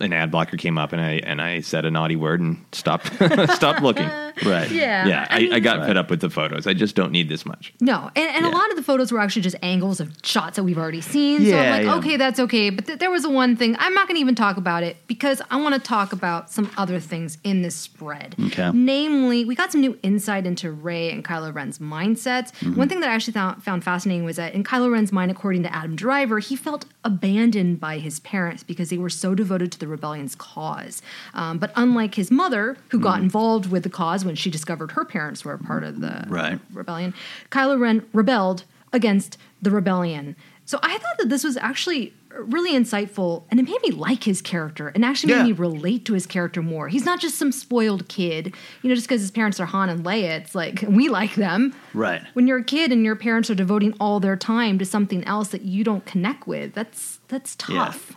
[0.00, 3.06] an ad blocker came up, and I and I said a naughty word and stopped
[3.54, 4.08] stopped looking.
[4.44, 4.70] right.
[4.70, 5.06] yeah.
[5.06, 6.66] Yeah, I, I, mean- got fed up with the photos.
[6.66, 7.72] I just don't need this much.
[7.80, 10.64] No, and, and a lot of the photos were actually just angles of shots that
[10.64, 11.40] we've already seen.
[11.40, 11.94] so Yeah, I'm like, yeah.
[11.96, 12.70] okay, that's okay.
[12.70, 14.96] But th- there was the one thing I'm not going to even talk about it
[15.06, 18.34] because I want to talk about some other things in this spread.
[18.46, 18.70] Okay.
[18.74, 22.52] Namely, we got some new insight into Rey and Kylo Ren's mindsets.
[22.52, 22.74] Mm-hmm.
[22.76, 25.62] One thing that I actually found, found fascinating was that in Kylo Ren's mind, according
[25.62, 29.78] to Adam Driver, he felt abandoned by his parents because they were so devoted to
[29.78, 31.02] the rebellion's cause.
[31.34, 33.24] Um, but unlike his mother, who got Mm-hmm.
[33.24, 36.58] involved with the cause when she discovered her parents were a part of the Right.
[36.72, 37.14] rebellion,
[37.50, 40.36] Kylo Ren rebelled against the rebellion.
[40.66, 44.42] So I thought that this was actually really insightful and it made me like his
[44.42, 45.42] character and actually Yeah.
[45.42, 46.88] made me relate to his character more.
[46.88, 50.04] He's not just some spoiled kid, you know, just because his parents are Han and
[50.04, 51.74] Leia, it's like we like them.
[51.92, 52.22] Right.
[52.32, 55.48] When you're a kid and your parents are devoting all their time to something else
[55.48, 57.84] that you don't connect with, that's that's Yeah.
[57.84, 58.12] tough.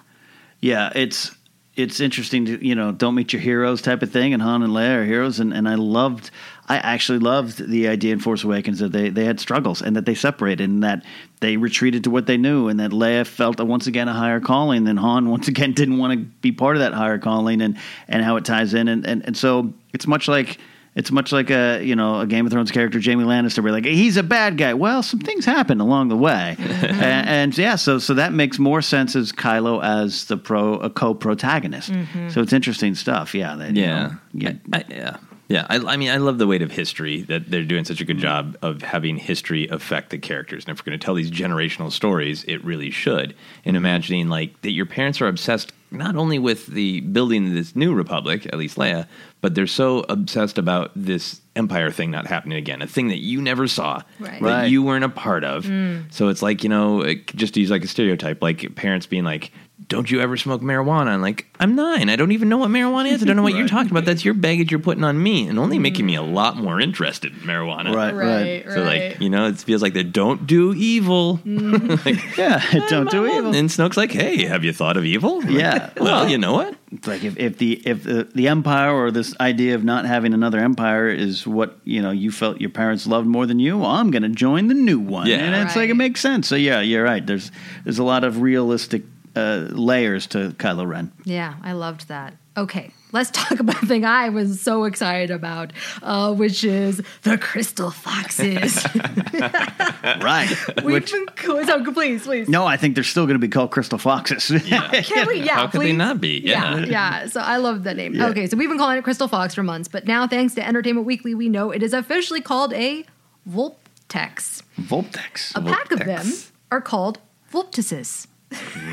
[0.61, 1.35] Yeah, it's
[1.77, 4.73] it's interesting to you know don't meet your heroes type of thing, and Han and
[4.73, 6.31] Leia are heroes, and, and I loved
[6.67, 10.05] I actually loved the idea in Force Awakens that they they had struggles and that
[10.05, 11.05] they separated and that
[11.39, 14.87] they retreated to what they knew, and that Leia felt once again a higher calling,
[14.87, 18.23] and Han once again didn't want to be part of that higher calling, and and
[18.23, 20.59] how it ties in, and and, and so it's much like.
[20.97, 23.85] It's much like a you know a Game of Thrones character, Jaime Lannister, where like
[23.85, 24.73] he's a bad guy.
[24.73, 28.81] Well, some things happen along the way, and, and yeah, so so that makes more
[28.81, 31.91] sense as Kylo as the pro a co-protagonist.
[31.91, 32.29] Mm-hmm.
[32.29, 33.35] So it's interesting stuff.
[33.35, 34.07] Yeah, that, you Yeah.
[34.07, 35.17] know, yeah, I, yeah.
[35.49, 38.03] Yeah, I, I mean, I love the weight of history that they're doing such a
[38.03, 38.23] good mm-hmm.
[38.23, 40.65] job of having history affect the characters.
[40.65, 43.33] And if we're going to tell these generational stories, it really should.
[43.63, 47.75] And imagining like that, your parents are obsessed not only with the building of this
[47.75, 49.07] new republic, at least Leia,
[49.41, 53.41] but they're so obsessed about this empire thing not happening again, a thing that you
[53.41, 54.33] never saw, Right.
[54.33, 54.69] that Right.
[54.71, 55.65] you weren't a part of.
[55.65, 56.11] Mm.
[56.11, 59.23] So it's like you know, it- just to use like a stereotype, like parents being
[59.23, 59.51] like.
[59.87, 61.07] Don't you ever smoke marijuana?
[61.07, 62.09] I'm like, I'm nine.
[62.09, 63.21] I don't even know what marijuana is.
[63.21, 64.05] I don't know what you're talking about.
[64.05, 66.33] That's your baggage you're putting on me, and only making me a mm.
[66.33, 67.93] lot more interested in marijuana.
[67.93, 71.37] right, right, So like, you know, it feels like they don't do evil.
[71.45, 72.05] Mm.
[72.05, 72.87] like, yeah.
[72.89, 73.53] Don't do evil.
[73.53, 75.41] and Snoke's like, hey, have you thought of evil?
[75.41, 75.91] Like, Yeah.
[75.97, 76.75] Well, you know what?
[76.91, 80.33] It's like if, if the if the, the empire or this idea of not having
[80.33, 83.91] another empire is what you know you felt your parents loved more than you, well,
[83.91, 85.37] I'm going to join the new one, Yeah.
[85.37, 86.47] and it's like it makes sense.
[86.47, 87.25] So yeah, you're right.
[87.25, 87.51] There's
[87.83, 89.03] there's a lot of realistic
[89.37, 91.11] uh, layers to Kylo Ren.
[91.23, 92.33] Yeah, I loved that.
[92.57, 97.37] Okay, let's talk about the thing I was so excited about, uh, which is the
[97.37, 98.83] crystal foxes.
[100.21, 100.49] right.
[100.77, 102.49] We've Which, been co- so please, please.
[102.49, 104.47] no, I think they're still going to be called crystal foxes.
[104.67, 105.41] Can we?
[105.41, 105.55] Yeah.
[105.55, 106.41] How could they not be?
[106.43, 106.77] Yeah.
[106.77, 106.85] yeah.
[106.85, 107.27] yeah.
[107.27, 108.15] So I love that name.
[108.15, 108.27] Yeah.
[108.29, 111.05] Okay, so we've been calling it Crystal Fox for months, but now thanks to Entertainment
[111.05, 113.05] Weekly, we know it is officially called a
[113.47, 114.63] Vulptex.
[114.79, 115.55] Vulptex.
[115.55, 116.25] A pack of them
[116.71, 117.19] are called
[117.51, 118.27] Vulptices.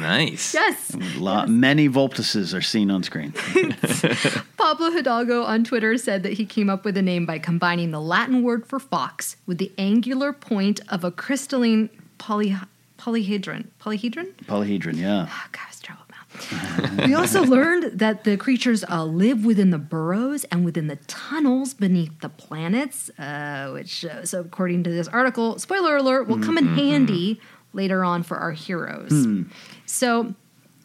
[0.00, 0.52] Nice.
[0.54, 0.94] Yes.
[1.16, 3.32] Lot, Many Vulptices are seen on screen.
[4.56, 8.00] Pablo Hidalgo on Twitter said that he came up with the name by combining the
[8.00, 11.88] Latin word for fox with the angular point of a crystalline
[12.18, 12.56] poly,
[12.98, 13.68] polyhedron.
[13.80, 14.32] Polyhedron?
[14.46, 15.28] Polyhedron, yeah.
[15.30, 17.06] Oh, God, it's trouble mouth.
[17.06, 21.74] we also learned that the creatures uh, live within the burrows and within the tunnels
[21.74, 26.58] beneath the planets, uh, which, uh, so according to this article, spoiler alert, will come
[26.58, 27.40] in handy
[27.74, 29.26] later on for our heroes.
[29.87, 30.34] So,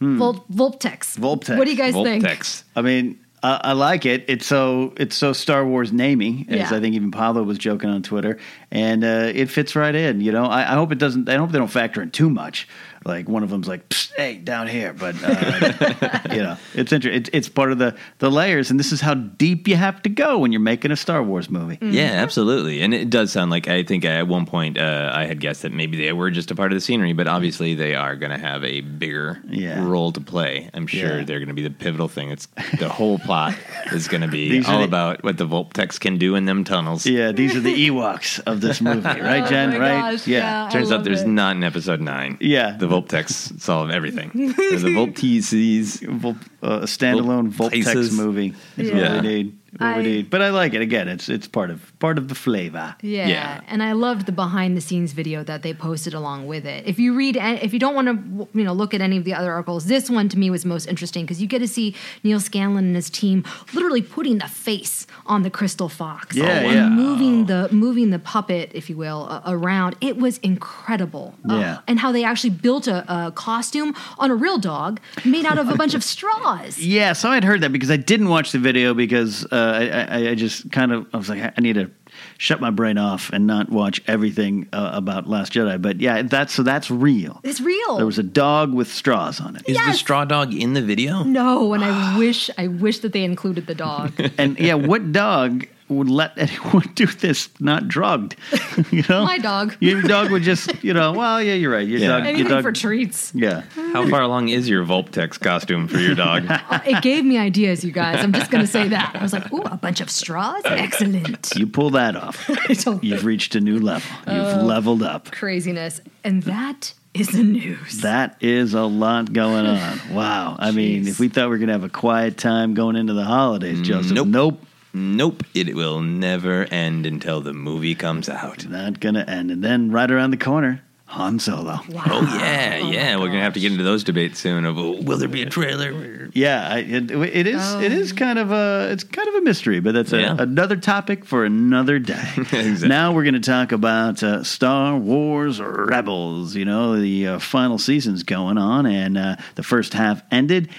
[0.01, 1.17] Vol- Vulptex.
[1.17, 1.57] Vulptex.
[1.57, 2.23] What do you guys think?
[2.23, 2.63] Vulptex.
[2.75, 4.25] I mean, I, I like it.
[4.27, 6.77] It's so it's so Star Wars naming, as Yeah.
[6.77, 8.37] I think even Pablo was joking on Twitter,
[8.71, 10.21] and uh, it fits right in.
[10.21, 11.27] You know, I, I hope it doesn't.
[11.29, 12.67] I hope they don't factor in too much.
[13.05, 17.21] Like one of them's like, "Hey, down here," but uh, you know, it's interesting.
[17.21, 20.09] It's, it's part of the the layers, and this is how deep you have to
[20.09, 21.77] go when you're making a Star Wars movie.
[21.77, 21.93] Mm-hmm.
[21.93, 22.81] Yeah, absolutely.
[22.81, 25.71] And it does sound like I think at one point uh, I had guessed that
[25.71, 28.37] maybe they were just a part of the scenery, but obviously they are going to
[28.37, 29.81] have a bigger Yeah.
[29.85, 30.69] role to play.
[30.73, 31.23] I'm sure Yeah.
[31.23, 32.31] they're going to be the pivotal thing.
[32.31, 32.47] It's
[32.79, 33.55] the whole plot
[33.93, 37.05] is going to be all the- about what the Vulptex can do in them tunnels.
[37.05, 39.73] Yeah, these are the Ewoks of this movie, right, Jen?
[39.73, 40.11] Oh my right?
[40.11, 40.65] gosh, yeah.
[40.65, 41.27] I Turns out love there's it.
[41.27, 42.37] not in episode nine.
[42.41, 42.75] Yeah.
[42.77, 44.31] the Vulptex solve everything.
[44.33, 45.99] They're the Vulptices.
[46.01, 48.17] Vol- uh, a standalone Vulptex Vulptex.
[48.17, 49.15] movie is Yeah.
[49.15, 49.58] what we need.
[49.77, 50.81] What I- But I like it.
[50.81, 52.95] Again, it's it's part of part of the flavor.
[53.01, 53.27] Yeah.
[53.27, 53.61] Yeah.
[53.67, 56.83] and I loved the behind the scenes video that they posted along with it.
[56.87, 59.33] If you read, if you don't want to, you know, look at any of the
[59.33, 62.39] other articles, this one to me was most interesting because you get to see Neal
[62.39, 66.89] Scanlan and his team literally putting the face on the crystal fox, Yeah, and yeah.
[66.89, 69.95] moving the moving the puppet, if you will, uh, around.
[70.01, 71.35] It was incredible.
[71.49, 71.77] Uh, Yeah.
[71.87, 75.67] and how they actually built a, a costume on a real dog made out of
[75.69, 76.77] a bunch of straws.
[76.79, 80.29] Yeah, so I'd heard that because I didn't watch the video because uh, I, I,
[80.31, 81.91] I just kind of I was like I need to
[82.37, 85.81] shut my brain off and not watch everything uh, about Last Jedi.
[85.81, 87.39] But yeah, that's so that's real.
[87.43, 87.97] It's real.
[87.97, 91.23] There was a dog with straws on it, Is the straw dog in the video?
[91.23, 94.13] no, and I wish I wish that they included the dog.
[94.37, 98.35] and yeah, what dog would let anyone do this not drugged?
[98.91, 99.75] you know, My dog.
[99.79, 101.13] Your dog would just you know.
[101.13, 101.87] Well, yeah, you're right.
[101.87, 102.07] Your Yeah.
[102.09, 102.21] dog.
[102.23, 102.63] Anything your dog.
[102.63, 103.31] for treats.
[103.35, 103.63] yeah.
[103.93, 106.45] How far along is your Vulptex costume for your dog?
[106.69, 108.23] Uh, it gave me ideas, you guys.
[108.23, 109.15] I'm just going to say that.
[109.15, 110.61] I was like, ooh, a bunch of straws?
[110.65, 111.51] Excellent.
[111.55, 112.47] You pull that off.
[112.69, 114.07] I don't You've reached a new level.
[114.27, 115.31] You've oh, leveled up.
[115.31, 115.99] Craziness.
[116.23, 118.01] And that is the news.
[118.01, 119.99] That is a lot going on.
[120.13, 120.57] Wow.
[120.59, 123.13] I mean, if we thought we were going to have a quiet time going into
[123.13, 124.27] the holidays, Joseph, Nope.
[124.27, 128.67] nope, Nope, it will never end until the movie comes out.
[128.67, 129.51] not going to end.
[129.51, 131.79] And then right around the corner, Han Solo.
[132.05, 133.17] Oh yeah, yeah.
[133.17, 134.63] We're gonna have to get into those debates soon.
[134.63, 136.29] Of oh, will there be a trailer?
[136.33, 137.73] Yeah, I, it, it is.
[137.75, 138.89] It is kind of a.
[138.91, 140.35] It's kind of a mystery, but that's a, Yeah.
[140.37, 142.23] another topic for another day.
[142.37, 142.89] Exactly.
[142.89, 146.55] Now we're going to talk about uh, Star Wars Rebels.
[146.55, 150.69] You know, the uh, final season's going on, and uh, the first half ended.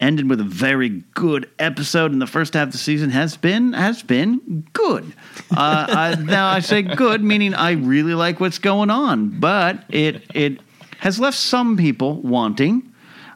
[0.00, 3.74] Ended with a very good episode, and the first half of the season has been
[3.74, 5.12] has been good.
[5.50, 10.22] Uh, I, now I say good, meaning I really like what's going on, but it
[10.34, 10.60] it
[11.00, 12.90] has left some people wanting.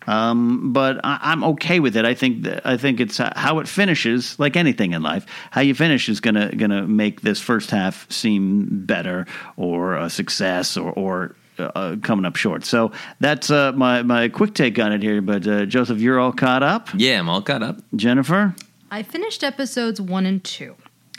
[0.06, 2.04] Um, but I, I'm okay with it.
[2.04, 5.26] I think that, I think it's uh, how it finishes, like anything in life.
[5.50, 10.76] How you finish is gonna gonna make this first half seem better or a success
[10.76, 12.64] or or uh, coming up short.
[12.64, 15.20] So that's uh, my my quick take on it here.
[15.22, 16.88] But uh, Joseph, you're all caught up.
[16.94, 17.78] Yeah, I'm all caught up.
[17.96, 18.54] Jennifer,
[18.90, 20.74] I finished episodes one and two.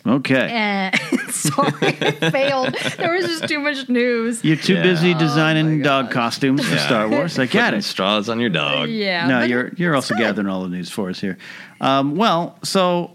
[0.06, 0.92] okay.
[0.94, 0.98] Uh,
[1.30, 2.76] sorry, I failed.
[2.98, 4.44] There was just too much news.
[4.44, 4.84] You're too Yeah.
[4.84, 6.86] busy Oh designing dog costumes for Yeah.
[6.86, 7.40] Star Wars.
[7.40, 7.84] I get it.
[7.84, 8.90] straws on your dog.
[8.90, 9.28] Yeah.
[9.28, 10.22] No, you're you're also good.
[10.22, 11.38] gathering all the news for us here.
[11.82, 13.12] Um, well, so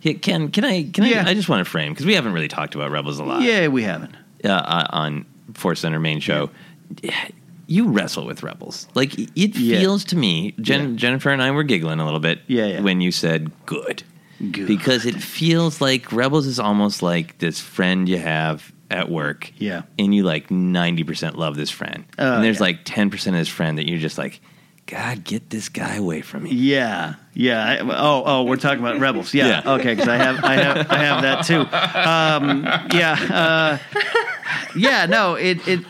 [0.00, 0.84] Yeah, Ken, can I?
[0.90, 1.24] Can Yeah.
[1.26, 1.30] I?
[1.30, 3.42] I just want to frame because we haven't really talked about Rebels a lot.
[3.42, 4.14] yeah, we haven't.
[4.42, 6.50] uh, uh, on Force Center main show.
[7.66, 8.88] You wrestle with Rebels.
[8.94, 9.78] Like it Yeah.
[9.78, 10.54] feels to me.
[10.60, 10.96] Jen, Yeah.
[10.96, 12.40] Jennifer and I were giggling a little bit.
[12.48, 12.80] Yeah, yeah.
[12.80, 14.02] when you said good.
[14.50, 14.66] Good.
[14.66, 19.52] because it feels like Rebels is almost like this friend you have at work.
[19.58, 19.82] Yeah.
[19.98, 22.62] and you like ninety percent love this friend, Oh, and there's yeah.
[22.62, 24.40] like ten percent of this friend that you're just like,
[24.90, 26.50] God, get this guy away from me.
[26.50, 27.78] Yeah, yeah.
[27.82, 29.32] Oh, oh, we're talking about rebels.
[29.32, 29.72] Yeah, Yeah.
[29.74, 29.94] okay.
[29.94, 31.60] Because I have, I have, I have that too.
[31.60, 33.78] Um, yeah, uh,
[34.76, 35.06] yeah.
[35.06, 35.84] No, it, it,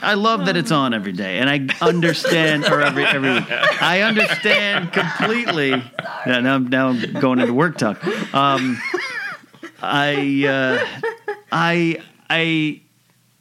[0.00, 3.44] I love that it's on every day, and I understand or every every week.
[3.82, 5.70] I understand completely.
[5.70, 7.98] Yeah, now, I'm- now I'm going into work talk.
[8.32, 8.80] Um,
[9.82, 12.00] I uh, I
[12.30, 12.80] I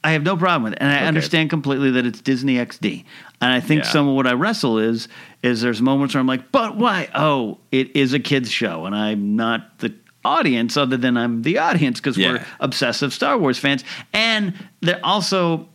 [0.03, 3.05] I have no problem with it, and I understand completely that it's Disney XD.
[3.39, 3.89] And I think Yeah.
[3.91, 5.07] some of what I wrestle is
[5.43, 7.07] is there's moments where I'm like, but why?
[7.13, 9.93] Oh, it is a kids show, and I'm not the
[10.25, 13.83] audience other than I'm the audience because we're obsessive Star Wars fans,
[14.13, 15.69] and they're also.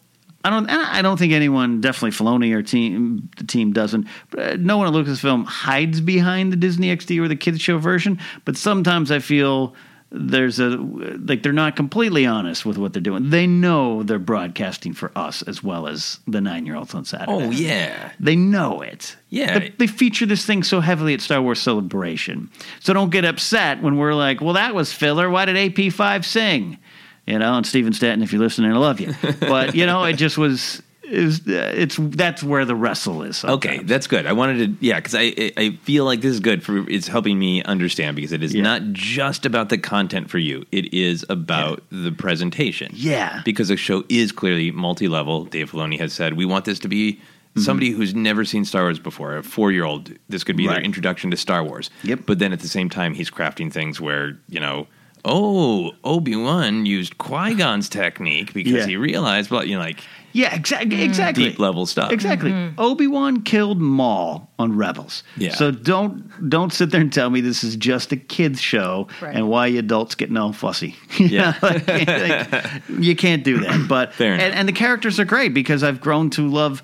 [0.44, 0.68] I don't.
[0.68, 4.08] I don't think anyone, definitely Filoni or team, the team doesn't.
[4.30, 7.78] But uh, no one at Lucasfilm hides behind the Disney XD or the kids show
[7.78, 8.18] version.
[8.44, 9.76] But sometimes I feel
[10.14, 13.30] there's a like they're not completely honest with what they're doing.
[13.30, 17.32] They know they're broadcasting for us as well as the nine year olds on Saturday.
[17.32, 18.12] Oh yeah.
[18.20, 19.16] They know it.
[19.30, 19.58] Yeah.
[19.58, 22.50] They, they feature this thing so heavily at Star Wars Celebration.
[22.80, 25.30] So don't get upset when we're like, well, that was filler.
[25.30, 26.78] Why did AP5 sing?
[27.26, 29.14] You know, and Stephen Stanton, if you're listening, I love you.
[29.40, 33.44] But, you know, it just was, is uh, it's that's where the wrestle is.
[33.44, 34.26] Okay, that's good.
[34.26, 37.38] I wanted to, yeah, because I I feel like this is good for it's helping
[37.38, 40.64] me understand because it is not just about the content for you.
[40.72, 42.92] It is about the presentation.
[42.94, 43.42] Yeah.
[43.44, 45.44] because the show is clearly multi level.
[45.44, 47.14] Dave Filoni has said we want this to be.
[47.14, 47.60] Mm-hmm.
[47.60, 50.80] Somebody who's never seen Star Wars before, a four year old, this could be their
[50.80, 51.90] introduction to Star Wars.
[52.02, 52.20] Yep.
[52.24, 54.86] But then at the same time, he's crafting things where, you know,
[55.26, 58.86] oh, Obi Wan used Qui Gon's technique because Yeah.
[58.86, 60.00] he realized, well, you know, like
[60.32, 60.96] Yeah, exactly.
[60.96, 61.02] Mm.
[61.04, 61.44] Exactly.
[61.44, 62.10] deep level stuff.
[62.12, 62.50] Exactly.
[62.50, 62.80] Mm-hmm.
[62.80, 65.22] Obi Wan killed Maul on Rebels.
[65.36, 65.54] Yeah.
[65.54, 69.34] So don't don't sit there and tell me this is just a kids show Right.
[69.36, 70.96] and why you adults getting all fussy.
[71.18, 71.54] Yeah.
[71.62, 73.86] like, like, you can't do that.
[73.88, 76.82] But Fair and, and the characters are great because I've grown to love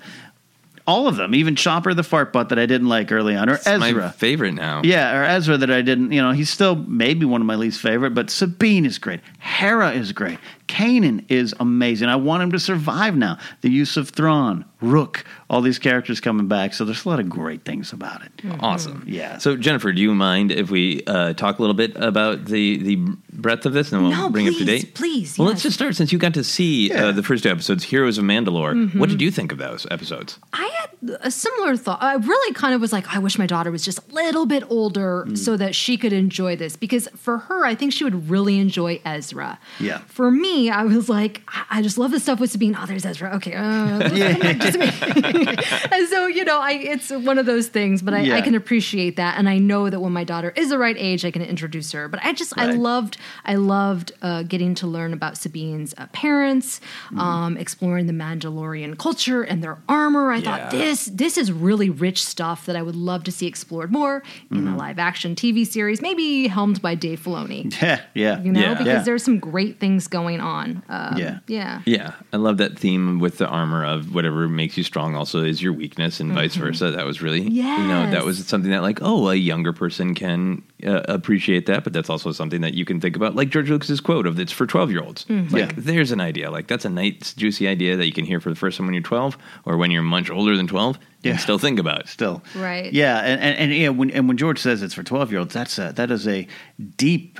[0.87, 1.35] all of them.
[1.35, 4.09] Even Chopper the fart butt that I didn't like early on, or It's my Ezra.
[4.17, 4.81] favorite now.
[4.83, 7.79] Yeah, or Ezra that I didn't, you know, he's still maybe one of my least
[7.79, 9.19] favorite, but Sabine is great.
[9.39, 10.37] Hera is great.
[10.67, 12.09] Kanan is amazing.
[12.09, 13.37] I want him to survive now.
[13.61, 16.73] The use of Thrawn, Rook, all these characters coming back.
[16.73, 18.31] So there's a lot of great things about it.
[18.59, 19.03] Awesome.
[19.07, 19.39] Yeah.
[19.39, 22.97] So Jennifer, do you mind if we uh, talk a little bit about the the
[23.33, 24.93] breadth of this, and then we'll No, bring it up to date?
[24.95, 27.83] please, Well, let's just start since you got to see uh, the first two episodes,
[27.85, 28.73] Heroes of Mandalore.
[28.73, 28.99] Mm-hmm.
[28.99, 30.37] What did you think of those episodes?
[30.53, 32.03] I had a similar thought.
[32.03, 34.63] I really kind of was like, I wish my daughter was just a little bit
[34.69, 35.37] older Mm.
[35.37, 36.75] so that she could enjoy this.
[36.75, 39.59] Because for her, I think she would really enjoy Ezra.
[39.79, 39.99] Yeah.
[40.07, 42.75] For me, I was like, I- just love the stuff with Sabine.
[42.77, 43.35] Oh, there's Ezra.
[43.35, 43.53] Okay.
[43.53, 44.87] Uh, just me.
[45.91, 48.35] and so, you know, I it's one of those things, but I, Yeah.
[48.35, 49.37] I can appreciate that.
[49.37, 52.07] And I know that when my daughter is the right age, I can introduce her.
[52.07, 56.81] But I just, I loved, I loved uh, getting to learn about Sabine's uh, parents,
[57.09, 57.19] Mm-hmm.
[57.19, 60.31] um, exploring the Mandalorian culture and their armor.
[60.31, 63.91] I thought this this is really rich stuff that I would love to see explored
[63.91, 64.21] more
[64.51, 64.73] in Mm-hmm.
[64.73, 67.71] a live action TV series, maybe helmed by Dave Filoni.
[67.81, 68.41] Yeah, yeah.
[68.41, 68.73] You know, Yeah.
[68.73, 69.03] because Yeah.
[69.19, 70.81] There's some great things going on.
[70.87, 71.39] Um, Yeah.
[71.47, 71.81] yeah.
[71.85, 75.61] Yeah, I love that theme with the armor of whatever makes you strong also is
[75.61, 76.91] your weakness, and vice versa.
[76.91, 80.63] That was really, you know, that was something that like, oh, a younger person can
[80.85, 83.99] uh, appreciate that, but that's also something that you can think about, like George Lucas's
[83.99, 85.71] quote of "It's for twelve year olds." Like, Yeah.
[85.75, 88.55] there's an idea, like that's a nice juicy idea that you can hear for the
[88.55, 91.31] first time when you're twelve, or when you're much older than twelve, Yeah.
[91.31, 92.07] and still think about.
[92.07, 92.93] Still, Right.
[92.93, 95.53] Yeah, and and, and yeah, when and when George says it's for twelve year olds,
[95.53, 96.47] that's a, that is a
[96.95, 97.39] deep.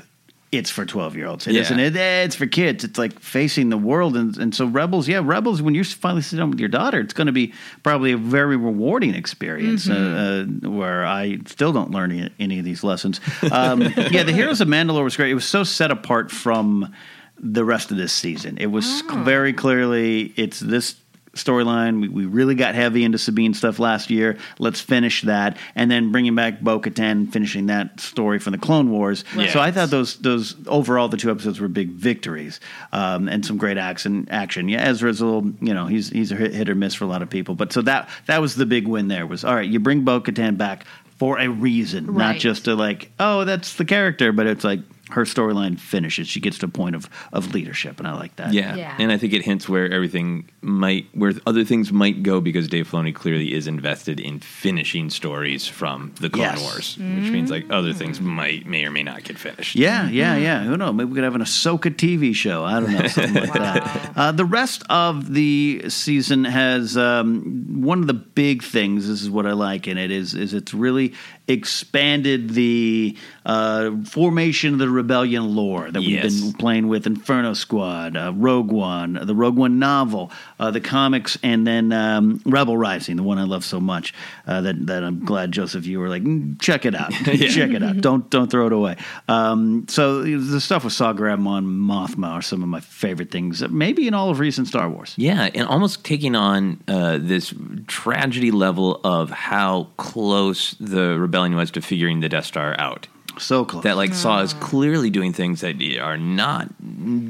[0.52, 1.46] It's for twelve year olds.
[1.46, 1.70] It Yeah.
[1.70, 1.96] not it?
[1.96, 2.84] Eh, It's for kids.
[2.84, 5.08] It's like facing the world, and and so rebels.
[5.08, 5.62] Yeah, rebels.
[5.62, 8.58] When you finally sit down with your daughter, it's going to be probably a very
[8.58, 9.88] rewarding experience.
[9.88, 13.22] Uh, uh, where I still don't learn any, any of these lessons.
[13.52, 13.82] Um,
[14.12, 15.30] yeah, the Heroes of Mandalore was great.
[15.30, 16.92] It was so set apart from
[17.40, 18.58] the rest of this season.
[18.58, 20.96] It was very clearly it's this
[21.44, 22.02] storyline.
[22.02, 24.38] We, we really got heavy into Sabine stuff last year.
[24.60, 28.92] Let's finish that, and then bringing back Bo Katan, finishing that story from the Clone
[28.92, 29.24] Wars.
[29.36, 29.50] Right.
[29.50, 32.60] So I thought those those overall the two episodes were big victories
[32.92, 34.28] um, and some great action.
[34.30, 34.70] Action.
[34.70, 37.08] Yeah, Ezra's a little you know he's he's a hit, hit or miss for a
[37.08, 39.08] lot of people, but so that that was the big win.
[39.08, 39.70] There was all right.
[39.70, 40.86] You bring Bo Katan back
[41.18, 44.80] for a reason, not just to like oh that's the character, but it's like
[45.12, 46.28] her storyline finishes.
[46.28, 48.54] She gets to a point of of leadership, and I like that.
[48.54, 48.76] Yeah.
[48.76, 48.96] Yeah.
[49.00, 52.88] and I think it hints where everything might, where other things might go because Dave
[52.90, 56.62] Filoni clearly is invested in finishing stories from the Clone Yes.
[56.62, 59.76] Wars, which means like other things might may or may not get finished.
[59.76, 60.64] Yeah, yeah, yeah.
[60.64, 60.94] Who knows?
[60.94, 62.64] Maybe we could have an Ahsoka TV show.
[62.64, 64.14] I don't know, something like that.
[64.16, 69.08] Uh, the rest of the season has um, one of the big things.
[69.08, 71.14] This is what I like in it is is it's really
[71.50, 78.16] expanded the uh, formation of the Rebellion lore that we've been playing with Inferno Squad,
[78.16, 83.16] uh, Rogue One, the Rogue One novel, uh, the comics, and then um, Rebel Rising,
[83.16, 84.14] the one I love so much.
[84.46, 87.82] Uh, that that I'm glad Joseph, you were like, "Mm, check it out, check it
[87.82, 87.98] out.
[87.98, 88.98] Don't don't throw it away.
[89.28, 93.68] Um, so the stuff with Saw Gerrera Mon Mothma are some of my favorite things,
[93.70, 95.16] maybe in all of recent Star Wars.
[95.18, 97.54] Yeah, and almost taking on uh, this
[97.88, 103.08] tragedy level of how close the rebellion was to figuring the Death Star out.
[103.38, 103.84] So close.
[103.84, 104.60] That like Saw is mm.
[104.60, 106.70] clearly doing things that are not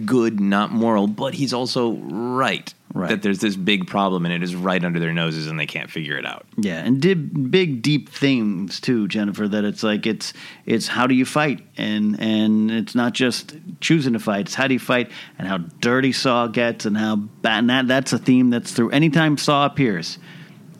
[0.05, 2.73] good, not moral, but he's also right.
[2.91, 3.09] Right.
[3.09, 5.91] That there's this big problem and it is right under their noses and they can't
[5.91, 6.47] figure it out.
[6.57, 9.47] Yeah, and did big deep themes too, Jennifer.
[9.47, 10.33] That it's like it's
[10.65, 14.41] it's how do you fight, and and it's not just choosing to fight.
[14.47, 17.59] It's how do you fight, and how dirty Saw gets, and how bad.
[17.59, 20.17] And that that's a theme that's through anytime Saw appears.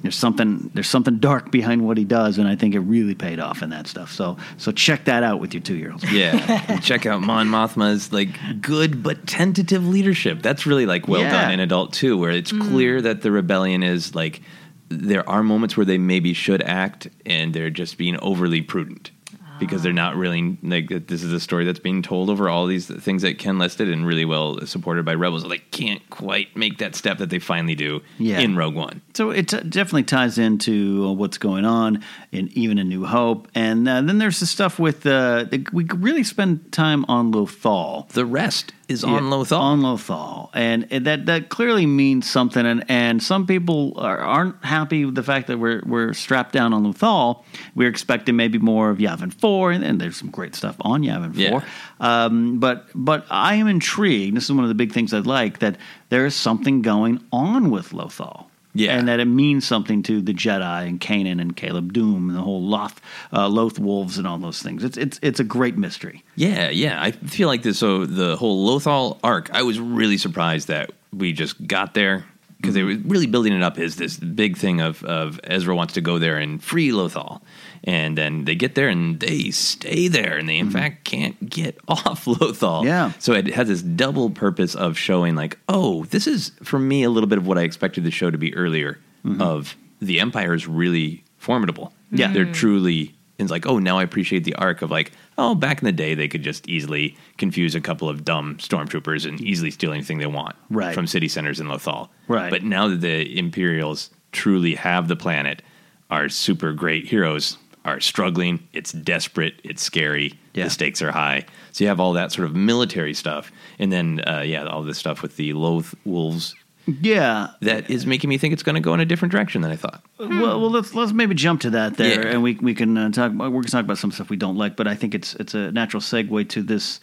[0.01, 3.39] There's something there's something dark behind what he does, and I think it really paid
[3.39, 4.11] off in that stuff.
[4.11, 6.09] So so check that out with your two year olds.
[6.11, 6.79] Yeah.
[6.81, 8.29] Check out Mon Mothma's like
[8.61, 10.41] good but tentative leadership.
[10.41, 11.31] That's really like well Yeah.
[11.31, 12.61] done in adult too, where it's mm.
[12.69, 14.41] clear that the rebellion is like
[14.89, 19.11] there are moments where they maybe should act and they're just being overly prudent.
[19.59, 22.87] Because they're not really like this is a story that's being told over all these
[22.87, 25.47] things that Ken listed and really well supported by rebels.
[25.47, 28.39] They can't quite make that step that they finally do Yeah.
[28.39, 29.01] in Rogue One.
[29.13, 32.01] So it t- definitely ties into uh, what's going on
[32.31, 35.83] in even A New Hope, and uh, then there's the stuff with uh, the, we
[35.85, 38.07] really spend time on Lothal.
[38.09, 39.59] The rest is on Lothal.
[39.59, 42.65] On Lothal, and it- that that clearly means something.
[42.65, 46.71] And, and some people are, aren't happy with the fact that we're we're strapped down
[46.71, 47.43] on Lothal.
[47.73, 51.31] We're expecting maybe more of Yavin Four, and, and there's some great stuff on Yavin
[51.35, 51.49] Yeah.
[51.49, 51.63] Four.
[51.99, 54.37] Um, but but I am intrigued.
[54.37, 55.77] This is one of the big things I like that
[56.09, 58.45] there is something going on with Lothal.
[58.73, 58.97] Yeah.
[58.97, 62.41] and that it means something to the Jedi and Kanan and Caleb Dume and the
[62.41, 63.01] whole Loth,
[63.33, 64.83] uh, Loth wolves and all those things.
[64.83, 66.23] It's it's it's a great mystery.
[66.35, 67.01] Yeah, yeah.
[67.01, 67.79] I feel like this.
[67.79, 72.25] So the whole Lothal arc, I was really surprised that we just got there
[72.57, 75.93] because they were really building it up as this big thing of of Ezra wants
[75.95, 77.41] to go there and free Lothal,
[77.83, 80.77] and then they get there and they stay there, and they in mm-hmm.
[80.77, 82.83] fact can't get off Lothal.
[82.85, 83.13] Yeah.
[83.19, 87.09] So it has this double purpose of showing like, oh, this is for me a
[87.09, 88.99] little bit of what I expected the show to be earlier.
[89.25, 89.41] Mm-hmm.
[89.41, 91.93] Of the Empire is really formidable.
[92.11, 92.31] Yeah.
[92.31, 92.53] they're mm-hmm.
[92.53, 93.15] truly.
[93.37, 96.13] It's like, oh, now I appreciate the arc of like, oh, back in the day,
[96.13, 100.25] they could just easily confuse a couple of dumb stormtroopers and easily steal anything they
[100.25, 100.93] want Right.
[100.93, 102.09] from city centers in Lothal.
[102.27, 102.49] Right.
[102.49, 105.61] But now that the Imperials truly have the planet,
[106.09, 108.67] are super great heroes are struggling.
[108.73, 109.59] It's desperate.
[109.63, 110.33] It's scary.
[110.53, 110.65] Yeah.
[110.65, 111.45] The stakes are high.
[111.71, 114.97] So you have all that sort of military stuff, and then uh, yeah, all this
[114.97, 116.55] stuff with the Loth wolves.
[116.85, 117.49] Yeah.
[117.61, 119.75] That is making me think it's going to go in a different direction than I
[119.75, 120.03] thought.
[120.17, 122.33] Well, well, let's let's maybe jump to that there, Yeah.
[122.33, 123.31] and we we can uh, talk.
[123.31, 125.53] We're going to talk about some stuff we don't like, but I think it's it's
[125.53, 126.99] a natural segue to this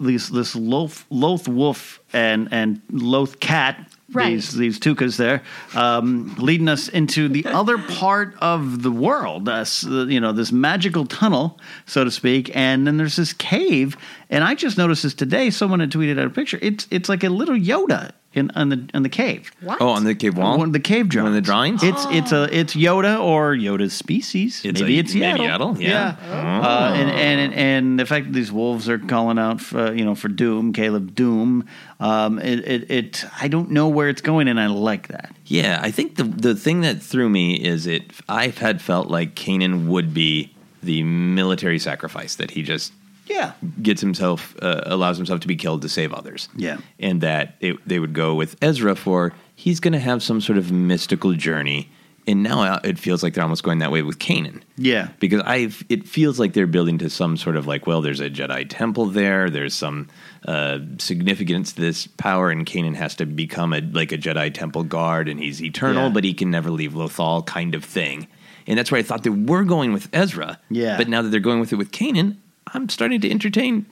[0.00, 3.88] this this Loth Loth wolf and and Loth cat.
[4.12, 4.34] Right.
[4.34, 5.42] These these tookas there,
[5.74, 9.48] um, leading us into the other part of the world.
[9.48, 13.96] Uh, you know, this magical tunnel, so to speak, and then there's this cave.
[14.28, 15.50] And I just noticed this today.
[15.50, 16.58] Someone had tweeted out a picture.
[16.60, 19.50] It's it's like a little Yoda in on the in the cave.
[19.60, 19.80] What?
[19.80, 20.58] Oh, on the cave wall.
[20.58, 21.30] One of the cave drawings.
[21.30, 21.82] One of the drawings?
[21.82, 24.64] It's it's a it's Yoda or Yoda's species.
[24.64, 25.76] It's maybe a- it's maybe Yaddle.
[25.76, 26.16] Yaddle, yeah.
[26.30, 30.14] Uh, and, and and the fact that these wolves are calling out for you know
[30.14, 31.66] for Dume, Caleb Dume.
[32.00, 35.34] Um, it, it it I don't know where it's going, and I like that.
[35.46, 38.10] Yeah, I think the the thing that threw me is it.
[38.28, 40.50] I've had felt like Kanan would be
[40.82, 42.92] the military sacrifice that he just
[43.26, 43.52] Yeah.
[43.82, 46.48] gets himself uh, allows himself to be killed to save others.
[46.56, 46.78] Yeah.
[46.98, 50.58] and that it, they would go with Ezra for he's going to have some sort
[50.58, 51.88] of mystical journey.
[52.26, 54.62] And now it feels like they're almost going that way with Kanan.
[54.78, 55.08] Yeah.
[55.20, 58.30] because I it feels like they're building to some sort of like well, there's a
[58.30, 59.50] Jedi temple there.
[59.50, 60.08] There's some
[60.46, 64.84] uh, significance to this power, and Kanan has to become a like a Jedi temple
[64.84, 66.14] guard, and he's eternal, Yeah.
[66.14, 68.26] but he can never leave Lothal, kind of thing.
[68.66, 70.58] And that's where I thought they were going with Ezra.
[70.70, 70.96] Yeah.
[70.96, 72.36] but now that they're going with it with Kanan,
[72.74, 73.86] I'm starting to entertain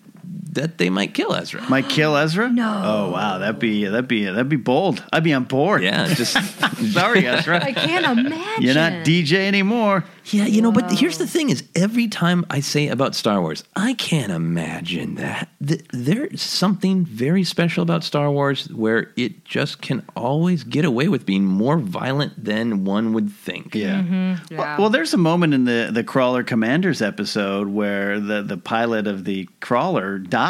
[0.52, 1.62] that they might kill Ezra.
[1.68, 2.50] Might kill Ezra?
[2.50, 2.82] No.
[2.84, 5.02] Oh wow, that'd be that'd be that'd be bold.
[5.12, 5.82] I'd be on board.
[5.82, 6.32] Yeah, just
[6.92, 7.62] Sorry, Ezra.
[7.62, 8.62] I can't imagine.
[8.62, 10.04] You're not DJ anymore.
[10.26, 13.64] Yeah, you know, but here's the thing: is every time I say about Star Wars,
[13.74, 19.80] I can't imagine that Th- there's something very special about Star Wars where it just
[19.80, 23.74] can always get away with being more violent than one would think.
[23.74, 24.02] Yeah.
[24.02, 24.54] Mm-hmm.
[24.54, 24.58] Yeah.
[24.58, 29.06] Well, well, there's a moment in the the Crawler Commanders episode where the the pilot
[29.06, 30.41] of the crawler dies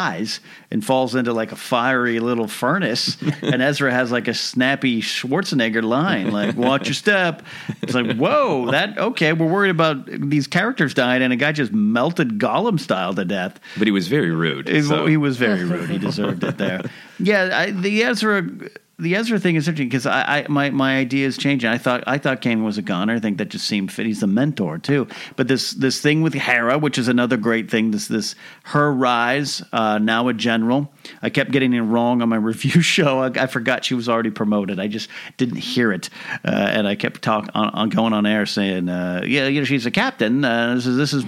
[0.71, 3.17] and falls into like a fiery little furnace.
[3.41, 7.43] and Ezra has like a snappy Schwarzenegger line, like "Watch your step."
[7.81, 9.33] It's like, whoa, that okay.
[9.33, 13.59] We're worried about these characters dying, and a guy just melted Gollum style to death.
[13.77, 14.67] But he was very rude.
[14.87, 15.89] So- He was very rude.
[15.89, 16.81] He deserved it there.
[17.19, 18.47] Yeah, I, the Ezra.
[18.99, 21.67] The Ezra thing is interesting because I, I my my idea is changing.
[21.67, 23.15] I thought I thought Kane was a goner.
[23.15, 24.05] I think that just seemed fit.
[24.05, 25.07] He's the mentor too.
[25.35, 27.89] But this this thing with Hera, which is another great thing.
[27.89, 28.35] This this
[28.65, 30.93] her rise uh, now a general.
[31.23, 33.19] I kept getting it wrong on my review show.
[33.23, 34.79] I, I forgot she was already promoted.
[34.79, 36.11] I just didn't hear it,
[36.45, 39.65] uh, and I kept talk on, on going on air saying, uh, "Yeah, you know,
[39.65, 40.45] she's a captain.
[40.45, 41.25] Uh, this is this is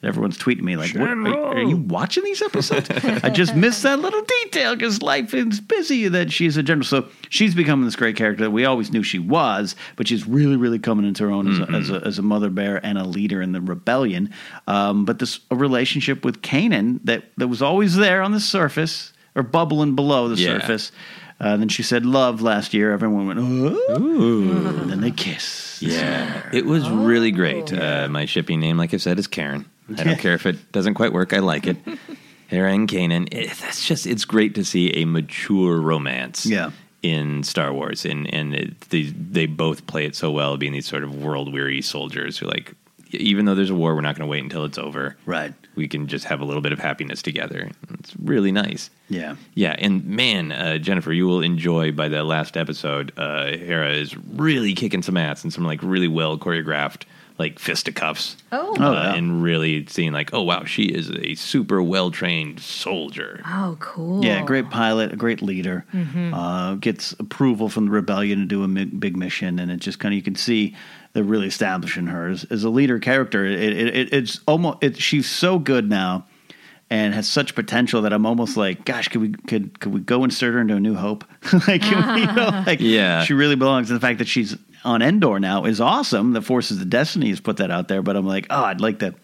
[0.00, 2.88] what's." Everyone's tweeting me like, what, are, are you watching these episodes?
[3.22, 6.84] I just missed that little detail because life is busy that she's a general.
[6.84, 10.56] So she's becoming this great character that we always knew she was, but she's really,
[10.56, 13.04] really coming into her own as, a, as, a, as a mother bear and a
[13.04, 14.32] leader in the rebellion.
[14.66, 19.12] Um, but this a relationship with Kanan that, that was always there on the surface
[19.36, 20.58] or bubbling below the Yeah.
[20.60, 20.92] surface.
[21.38, 22.92] Uh, then she said love last year.
[22.92, 24.78] Everyone went, ooh.
[24.80, 25.80] And then they kiss.
[25.82, 27.72] Yeah, it was really great.
[27.72, 29.64] Uh, my shipping name, like I said, is Karen.
[29.98, 31.32] I don't care if it doesn't quite work.
[31.32, 31.76] I like it.
[32.50, 33.32] Hera and Kanan.
[33.32, 36.44] It, that's just it's great to see a mature romance.
[36.44, 36.70] Yeah.
[37.02, 40.86] In Star Wars, and and it, they they both play it so well, being these
[40.86, 42.74] sort of world weary soldiers who like,
[43.12, 45.16] even though there's a war, we're not going to wait until it's over.
[45.24, 45.54] Right.
[45.76, 47.70] We can just have a little bit of happiness together.
[48.00, 48.90] It's really nice.
[49.08, 49.36] Yeah.
[49.54, 53.12] Yeah, and man, uh, Jennifer, you will enjoy by the last episode.
[53.16, 57.04] Uh, Hera is really kicking some ass and some like really well choreographed
[57.40, 58.36] like fisticuffs.
[58.52, 58.74] Oh.
[58.76, 63.40] Uh, Oh, and really seeing like, oh wow, she is a super well trained soldier.
[63.46, 64.24] Oh, cool.
[64.24, 65.84] Yeah, great pilot, a great leader.
[65.92, 66.32] Mhm.
[66.32, 69.98] Uh, gets approval from the rebellion to do a mi- big mission, and it just
[69.98, 70.76] kind of you can see
[71.12, 73.44] they're really establishing her as, as a leader character.
[73.44, 76.26] It, it, it, it's almost it, she's so good now,
[76.88, 80.24] and has such potential that I'm almost like, gosh, could we could could we go
[80.24, 81.24] insert her into a New Hope?
[81.68, 83.24] like, you know, like Yeah.
[83.24, 83.90] she really belongs.
[83.90, 86.32] And the fact that she's on Endor now is awesome.
[86.32, 88.98] The Forces of Destiny has put that out there, but I'm like, oh, I'd like
[89.00, 89.14] to.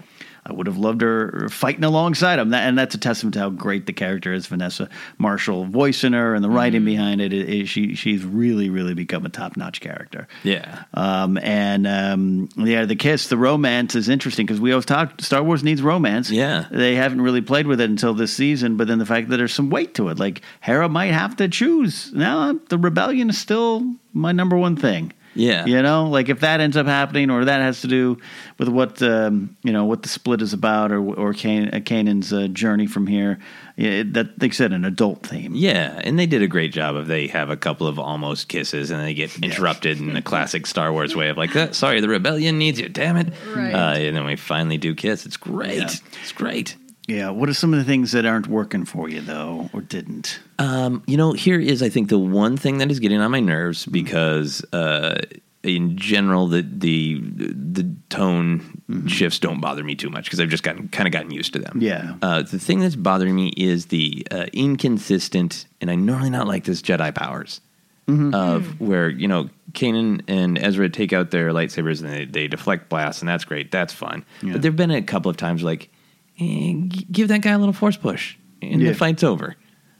[0.49, 3.51] I would have loved her fighting alongside him, that, and that's a testament to how
[3.51, 4.47] great the character is.
[4.47, 4.89] Vanessa
[5.19, 9.27] Marshall voicing her and the writing behind it, it, it- she she's really really become
[9.27, 10.29] a top notch character.
[10.45, 10.85] Yeah.
[10.95, 15.43] Um, and um, yeah, the kiss, the romance is interesting because we always talk Star
[15.43, 16.31] Wars needs romance.
[16.31, 16.67] Yeah.
[16.71, 19.53] they haven't really played with it until this season, but then the fact that there's
[19.53, 22.13] some weight to it, like Hera might have to choose.
[22.13, 25.13] Now the rebellion is still my number one thing.
[25.37, 25.67] Yeah.
[25.67, 28.19] You know, like if that ends up happening, or that has to do
[28.59, 32.33] with what um, you know what the split is about, or or Can- uh, Kanan's
[32.33, 33.39] uh, journey from here.
[33.77, 35.55] Yeah, it- that they said an adult theme.
[35.55, 38.91] Yeah, and they did a great job of they have a couple of almost kisses
[38.91, 42.09] and they get interrupted in the classic Star Wars way of like, "Uh, sorry, the
[42.09, 43.29] rebellion needs you, damn it.
[43.55, 43.73] Right.
[43.75, 45.27] Uh, and then we finally do kiss.
[45.27, 45.83] It's great.
[46.23, 46.77] It's great.
[47.07, 47.31] Yeah.
[47.31, 50.41] What are some of the things that aren't working for you though, or didn't?
[50.59, 53.41] Um, you know, here is I think the one thing that is getting on my
[53.41, 53.93] nerves Mm-hmm.
[53.93, 55.21] because uh,
[55.63, 60.63] in general the the the tone shifts don't bother me too much because I've just
[60.63, 61.81] gotten kind of gotten used to them.
[61.81, 61.83] Mm-hmm.
[61.83, 62.15] Yeah.
[62.23, 66.65] Uh, the thing that's bothering me is the uh, inconsistent, and I normally not like
[66.65, 67.61] this Jedi powers
[68.09, 68.35] Mm-hmm.
[68.37, 72.89] of where you know Kanan and Ezra take out their lightsabers and they, they deflect
[72.89, 74.25] blasts, and that's great, that's fun.
[74.43, 74.53] Yeah.
[74.53, 75.91] But there've been a couple of times like,
[76.39, 78.89] g- give that guy a little force push, and Yeah.
[78.91, 79.57] the fight's over.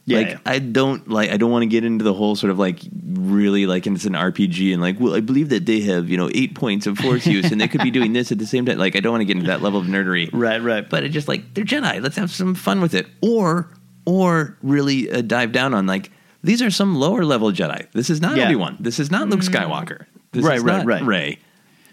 [0.09, 0.39] Yeah, like yeah.
[0.47, 3.67] I don't like I don't want to get into the whole sort of like really
[3.67, 6.31] like and it's an RPG and like well I believe that they have you know
[6.33, 8.79] eight points of force use and they could be doing this at the same time
[8.79, 11.09] like I don't want to get into that level of nerdery right right but it
[11.09, 13.69] just like they're Jedi let's have some fun with it or
[14.05, 16.13] or really uh, dive down on like
[16.45, 18.45] these are some lower level Jedi this is not Yeah.
[18.47, 21.03] Obi Wan this is not Luke Skywalker this Right, is right, not right.
[21.03, 21.39] Rey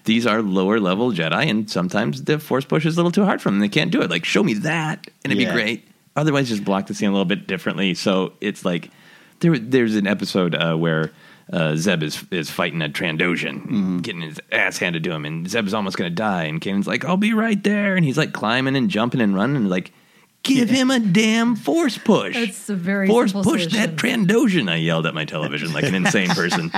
[0.05, 3.41] these are lower level Jedi, and sometimes the Force push is a little too hard
[3.41, 3.59] for them.
[3.59, 4.09] They can't do it.
[4.09, 5.49] Like, show me that, and it'd Yeah.
[5.49, 5.87] be great.
[6.15, 7.93] Otherwise, just block the scene a little bit differently.
[7.95, 8.89] So it's like
[9.39, 11.11] there, there's an episode uh, where
[11.51, 13.97] uh, Zeb is is fighting a Trandoshan, Mm-hmm.
[13.99, 17.03] getting his ass handed to him, and Zeb's almost going to die, and Kanan's like,
[17.03, 19.91] "I'll be right there," and he's like climbing and jumping and running, and like.
[20.43, 22.35] Give him a damn force push.
[22.35, 23.95] That's a very force simple push solution.
[23.95, 24.69] that Trandoshan.
[24.69, 26.69] I yelled at my television like an insane person.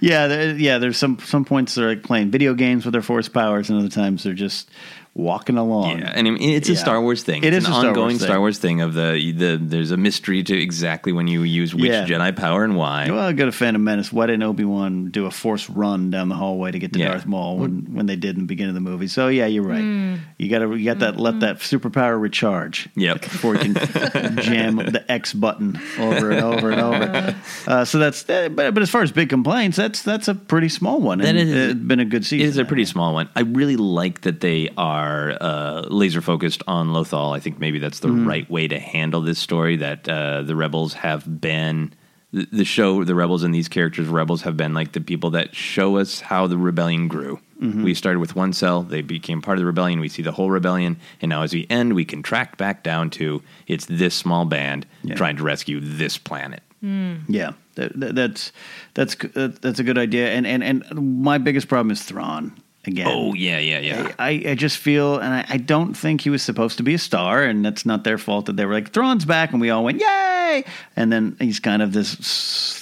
[0.00, 0.78] Yeah, there, yeah.
[0.78, 3.88] There's some some points they're like playing video games with their force powers, and other
[3.88, 4.70] times they're just
[5.18, 5.98] walking along.
[6.00, 6.78] Yeah, and I mean, it's a Yeah.
[6.78, 7.42] Star Wars thing.
[7.42, 8.26] It it's is an a Star ongoing Wars thing.
[8.26, 11.84] Star Wars thing of the, the there's a mystery to exactly when you use which
[11.90, 12.04] Yeah.
[12.06, 13.10] Jedi power and why.
[13.10, 14.12] Well, I got a Phantom Menace.
[14.12, 17.08] Why didn't Obi Wan do a force run down the hallway to get to Yeah.
[17.12, 19.06] Darth Maul when, when they did in the beginning of the movie?
[19.08, 19.80] So yeah, you're right.
[19.82, 20.18] Mm.
[20.38, 22.88] You got to you got that let that superpower recharge.
[22.96, 23.22] Yep.
[23.22, 23.74] Before you can
[24.42, 27.36] jam the X button over and over and over.
[27.66, 30.68] Uh, so that's uh, but but as far as big complaints, that's that's a pretty
[30.68, 31.18] small one.
[31.20, 32.46] That and is- it's been a good season.
[32.46, 33.30] It is a pretty small one.
[33.34, 37.34] I really like that they are are uh, laser focused on Lothal.
[37.36, 38.26] I think maybe that's the Mhm.
[38.26, 39.76] right way to handle this story.
[39.76, 41.92] That uh, the rebels have been
[42.32, 45.54] the, the show, the rebels and these characters, rebels have been like the people that
[45.54, 47.38] show us how the rebellion grew.
[47.62, 47.84] Mhm.
[47.84, 50.00] We started with one cell, they became part of the rebellion.
[50.00, 53.08] We see the whole rebellion, and now as we end, we can track back down
[53.10, 54.84] to it's this small band
[55.14, 56.60] trying to rescue this planet.
[56.82, 58.52] Yeah, that, that- that's
[58.94, 59.16] that's
[59.62, 60.30] that's a good idea.
[60.36, 60.84] And and and
[61.22, 62.52] my biggest problem is Thrawn
[62.86, 63.06] again.
[63.08, 64.12] Oh yeah, yeah, yeah.
[64.18, 66.98] I, I just feel, and I, I don't think he was supposed to be a
[66.98, 69.84] star, and that's not their fault that they were like Thrawn's back, and we all
[69.84, 70.64] went yay,
[70.94, 72.14] and then he's kind of this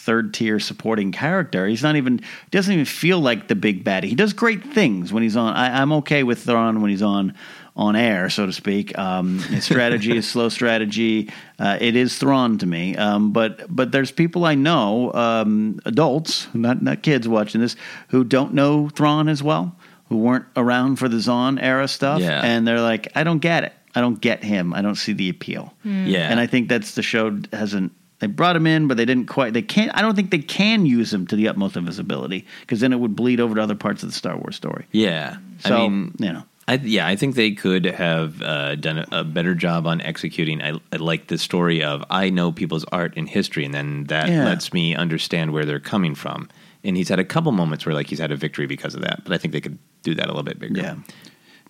[0.04, 1.66] third tier supporting character.
[1.66, 4.04] He's not even doesn't even feel like the big baddie.
[4.04, 5.54] He does great things when he's on.
[5.54, 7.34] I, I'm okay with Thrawn when he's on
[7.76, 8.96] on air, so to speak.
[8.96, 11.30] Um, his strategy is slow strategy.
[11.58, 12.96] Uh, it is Thrawn to me.
[12.96, 17.76] Um, but but there's people I know, um, adults, not not kids watching this,
[18.08, 19.76] who don't know Thrawn as well,
[20.14, 22.40] who weren't around for the Zahn era stuff, Yeah.
[22.44, 23.72] and they're like, I don't get it.
[23.96, 24.72] I don't get him.
[24.72, 25.74] I don't see the appeal.
[25.84, 26.08] Mm.
[26.08, 26.30] Yeah.
[26.30, 27.92] and I think that's the show hasn't.
[28.20, 29.52] They brought him in, but they didn't quite.
[29.52, 29.90] They can't.
[29.94, 32.92] I don't think they can use him to the utmost of his ability because then
[32.92, 34.86] it would bleed over to other parts of the Star Wars story.
[34.92, 35.36] Yeah.
[35.58, 36.44] So, I mean, you know.
[36.66, 40.62] I, yeah, I think they could have uh, done a, a better job on executing.
[40.62, 44.28] I, I like the story of I know people's art and history, and then that
[44.28, 44.44] Yeah.
[44.44, 46.48] lets me understand where they're coming from.
[46.82, 49.22] And he's had a couple moments where like he's had a victory because of that,
[49.24, 50.80] but I think they could do that a little bit bigger.
[50.80, 50.96] Yeah.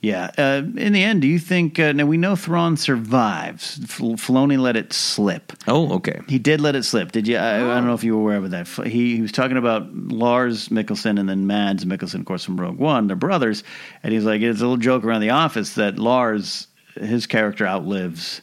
[0.03, 0.31] Yeah.
[0.37, 1.79] Uh, in the end, do you think?
[1.79, 3.81] Uh, now we know Thrawn survives.
[3.85, 5.55] F- Filoni let it slip.
[5.67, 6.21] Oh, okay.
[6.29, 7.11] He did let it slip.
[7.13, 7.39] Did you?
[7.39, 8.69] I, I don't know if you were aware of that.
[8.87, 12.79] He, he was talking about Lars Mikkelsen and then Mads Mikkelsen, of course, from Rogue
[12.79, 13.07] One.
[13.07, 13.65] They're brothers,
[14.03, 16.67] and he's like, it's a little joke around the office that Lars,
[16.97, 18.43] his character, outlives.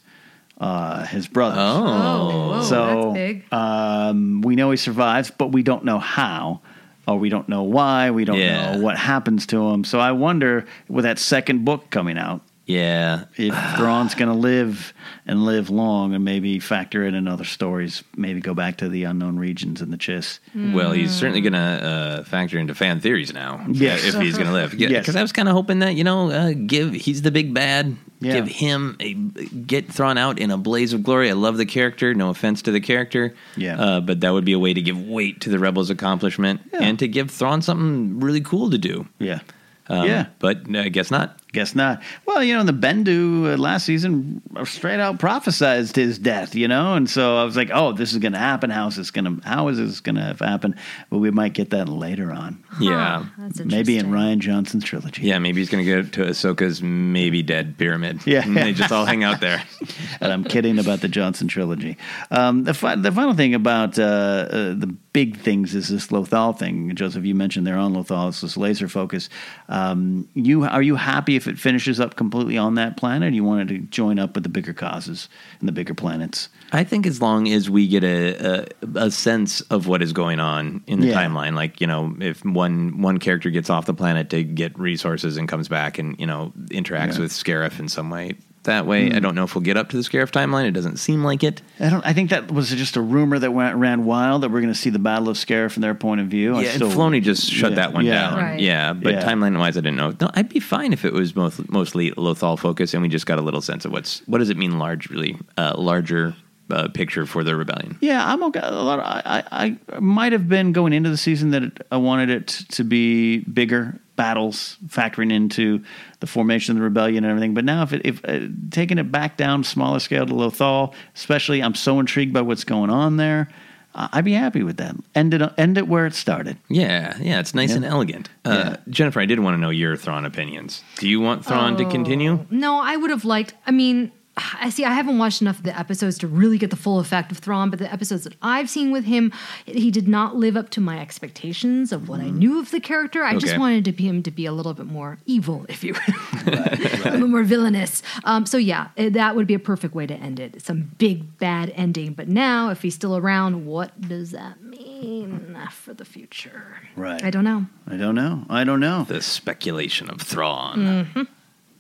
[0.58, 1.56] Uh, his brother.
[1.60, 3.52] Oh, whoa, so that's big.
[3.52, 6.62] Um, we know he survives, but we don't know how,
[7.08, 8.12] or we don't know why.
[8.12, 8.76] We don't Yeah.
[8.76, 9.84] know what happens to him.
[9.84, 13.26] So I wonder, with that second book coming out, Yeah.
[13.38, 14.94] if Thrawn's going to live
[15.26, 19.04] and live long, and maybe factor in in other stories, maybe go back to the
[19.06, 20.40] unknown regions and the Chiss.
[20.74, 23.66] Well, he's certainly going to uh, factor into fan theories now.
[23.70, 24.04] Yes.
[24.06, 24.74] if he's going to live.
[24.74, 24.92] Yes.
[24.92, 27.96] Because I was kind of hoping that you know, uh, give he's the big bad.
[28.20, 28.34] Yeah.
[28.34, 31.30] Give him a get thrown out in a blaze of glory.
[31.32, 32.14] I love the character.
[32.14, 33.34] No offense to the character.
[33.58, 33.82] Yeah.
[33.82, 37.00] Uh, but that would be a way to give weight to the rebels' accomplishment and
[37.00, 39.08] to give Thrawn something really cool to do.
[39.18, 39.40] Yeah.
[39.88, 40.28] Um, Yeah.
[40.38, 41.40] But I guess not.
[41.54, 42.02] Guess not.
[42.26, 46.94] Well, you know, the Bendu uh, last season straight out prophesized his death, you know,
[46.94, 48.70] and so I was like, oh, this is going to happen.
[48.70, 49.48] How is this going to?
[49.48, 50.76] How is this going to happen?
[51.10, 52.64] But we might get that later on.
[52.80, 53.26] Yeah.
[53.38, 54.12] That's Maybe in.
[54.12, 55.24] Rian Johnson's trilogy.
[55.24, 58.26] Yeah, maybe he's going to go to Ahsoka's maybe dead pyramid.
[58.26, 58.44] Yeah.
[58.44, 59.62] And they just all hang out there.
[60.22, 61.98] and I'm kidding about the Johnson trilogy.
[62.30, 66.58] Um, the fi- the final thing about uh, uh, the big things is this Lothal
[66.58, 66.96] thing.
[66.96, 68.30] Joseph, you mentioned they're on Lothal.
[68.30, 69.30] It's this laser focus.
[69.68, 73.32] Um, you are you happy if it finishes up completely on that planet?
[73.32, 75.28] Or you want it to join up with the bigger causes
[75.60, 76.50] and the bigger planets?
[76.72, 78.64] I think as long as we get a,
[78.96, 81.16] a a sense of what is going on in the Yeah.
[81.28, 85.38] timeline, like you know, if one one character gets off the planet to get resources
[85.38, 87.22] and comes back and you know interacts Yeah.
[87.22, 89.22] with Scarif in some way, that way, I Mm.
[89.24, 90.66] don't know if we'll get up to the Scarif timeline.
[90.66, 91.62] It doesn't seem like it.
[91.80, 92.06] I don't.
[92.06, 94.80] I think that was just a rumor that went, ran wild that we're going to
[94.80, 96.56] see the Battle of Scarif from their point of view.
[96.56, 98.14] I yeah, still- and Filoni just shut Yeah, that one yeah.
[98.30, 98.38] down.
[98.40, 98.60] Right.
[98.60, 99.24] Yeah, but Yeah.
[99.26, 100.14] timeline wise, I didn't know.
[100.22, 103.40] No, I'd be fine if it was most, mostly Lothal focus, and we just got
[103.40, 106.36] a little sense of what's what does it mean largely uh, larger
[106.72, 107.98] uh, picture for the rebellion.
[108.02, 108.62] Yeah, I'm okay.
[108.64, 109.00] A lot.
[109.00, 112.30] Of, I, I, I might have been going into the season that it, I wanted
[112.30, 115.84] it to be bigger battles, factoring into
[116.20, 117.54] the formation of the rebellion and everything.
[117.54, 121.62] But now, if it, if uh, taking it back down smaller scale to Lothal, especially,
[121.62, 123.50] I'm so intrigued by what's going on there.
[123.94, 124.96] I'd be happy with that.
[125.16, 125.42] End it.
[125.58, 126.56] End it where it started.
[126.70, 127.76] Yeah, yeah, it's nice Yeah.
[127.78, 128.30] and elegant.
[128.46, 130.82] Uh, Jennifer, I did want to know your Thrawn opinions.
[131.00, 132.46] Do you want Thrawn to continue?
[132.50, 133.54] No, I would have liked.
[133.68, 134.86] I mean, I see.
[134.86, 137.70] I haven't watched enough of the episodes to really get the full effect of Thrawn,
[137.70, 139.34] but the episodes that I've seen with him,
[139.66, 143.24] he did not live up to my expectations of what I knew of the character.
[143.26, 145.94] I just wanted to be him to be a little bit more evil, if you
[145.94, 146.24] will,
[146.54, 148.02] a little more villainous.
[148.24, 150.62] Um, so yeah, eh, that would be a perfect way to end it.
[150.62, 152.14] Some big bad ending.
[152.14, 156.78] But now, if he's still around, what does that mean for the future?
[156.96, 157.22] Right.
[157.22, 157.66] I don't know.
[157.86, 158.46] I don't know.
[158.50, 159.04] I don't know.
[159.04, 161.28] The speculation of Thrawn, Mhm.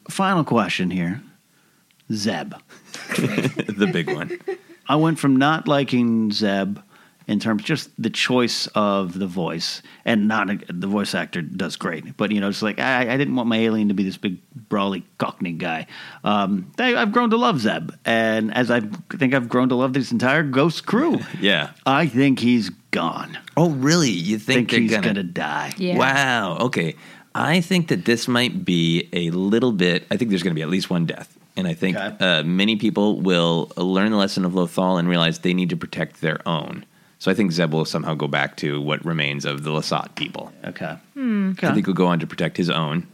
[0.10, 1.22] Final question here.
[2.14, 2.54] Zeb.
[3.18, 4.40] the big one.
[4.88, 6.80] I went from not liking Zeb
[7.28, 12.18] in terms just the choice of the voice, and not the voice actor does great,
[12.18, 14.38] but you know, it's like I, I didn't want my alien to be this big
[14.68, 15.88] brawly Cockney guy.
[16.24, 18.82] Um, I, I've grown to love Zeb, and as I
[19.12, 21.20] think I've grown to love this entire Ghost crew.
[21.40, 21.72] Yeah.
[21.88, 23.38] I think he's gone.
[23.58, 24.12] Oh, really?
[24.12, 25.74] You think, think he's gonna, gonna die?
[25.78, 25.98] Yeah.
[25.98, 26.58] Wow.
[26.60, 26.96] Okay.
[27.34, 30.06] I think that this might be a little bit.
[30.12, 32.76] I think there's going to be at least one death, and I think uh, many
[32.76, 36.86] people will learn the lesson of Lothal and realize they need to protect their own.
[37.20, 40.52] So I think Zeb will somehow go back to what remains of the Lasat people.
[40.66, 40.98] Okay.
[41.14, 41.52] Hmm.
[41.62, 43.08] I think he'll go on to protect his own.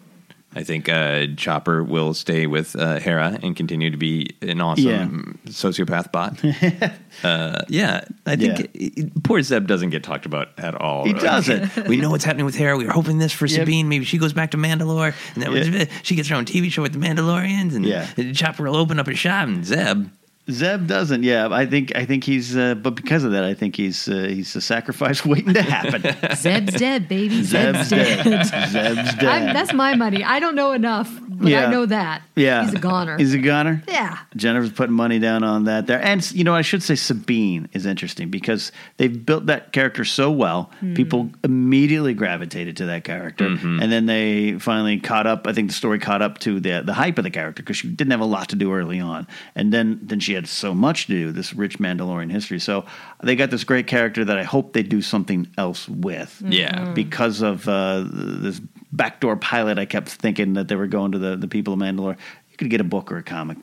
[0.56, 5.38] I think uh, Chopper will stay with uh, Hera and continue to be an awesome
[5.46, 6.42] sociopath bot.
[7.24, 11.06] uh, yeah, I think it- poor Zeb doesn't get talked about at all.
[11.06, 11.88] He doesn't.
[11.88, 12.76] we know what's happening with Hera.
[12.78, 13.60] We were hoping this for Yep.
[13.60, 13.88] Sabine.
[13.90, 15.86] Maybe she goes back to Mandalore, and then Yeah.
[16.02, 18.08] she gets her own TV show with the Mandalorians, and Yeah.
[18.34, 19.48] Chopper will open up a shop.
[19.48, 20.08] And Zeb,
[20.50, 21.24] Zeb doesn't.
[21.24, 22.56] Yeah, I think I think he's.
[22.56, 26.02] Uh, but because of that, I think he's uh, he's a sacrifice waiting to happen.
[26.36, 27.44] Zeb's dead, baby.
[27.44, 28.24] Zeb's Zeb's dead.
[28.24, 28.46] dead.
[28.70, 29.56] Zeb's I'm, dead.
[29.56, 30.24] that's my money.
[30.24, 31.68] I don't know enough, but Yeah.
[31.68, 32.22] I know that.
[32.36, 33.18] yeah, He's a goner.
[33.18, 33.84] He's a goner.
[33.88, 34.18] yeah.
[34.36, 36.02] Jennifer's putting money down on that there.
[36.02, 40.32] And, you know, I should say Sabine is interesting because they've built that character so
[40.32, 40.72] well.
[40.80, 40.94] Hmm.
[40.94, 43.50] People immediately gravitated to that character.
[43.50, 43.82] Mm-hmm.
[43.82, 45.46] And then they finally caught up.
[45.48, 47.88] I think the story caught up to the the hype of the character because she
[47.90, 49.28] didn't have a lot to do early on.
[49.56, 52.60] And then, then she had so much to do, this rich Mandalorian history.
[52.60, 52.86] So
[53.22, 56.42] they got this great character that I hope they do something else with.
[56.46, 56.94] Yeah.
[56.94, 58.62] Because of uh, this
[58.92, 62.18] backdoor pilot, I kept thinking that they were going to the, the people of Mandalore.
[62.50, 63.58] You could get a book or a comic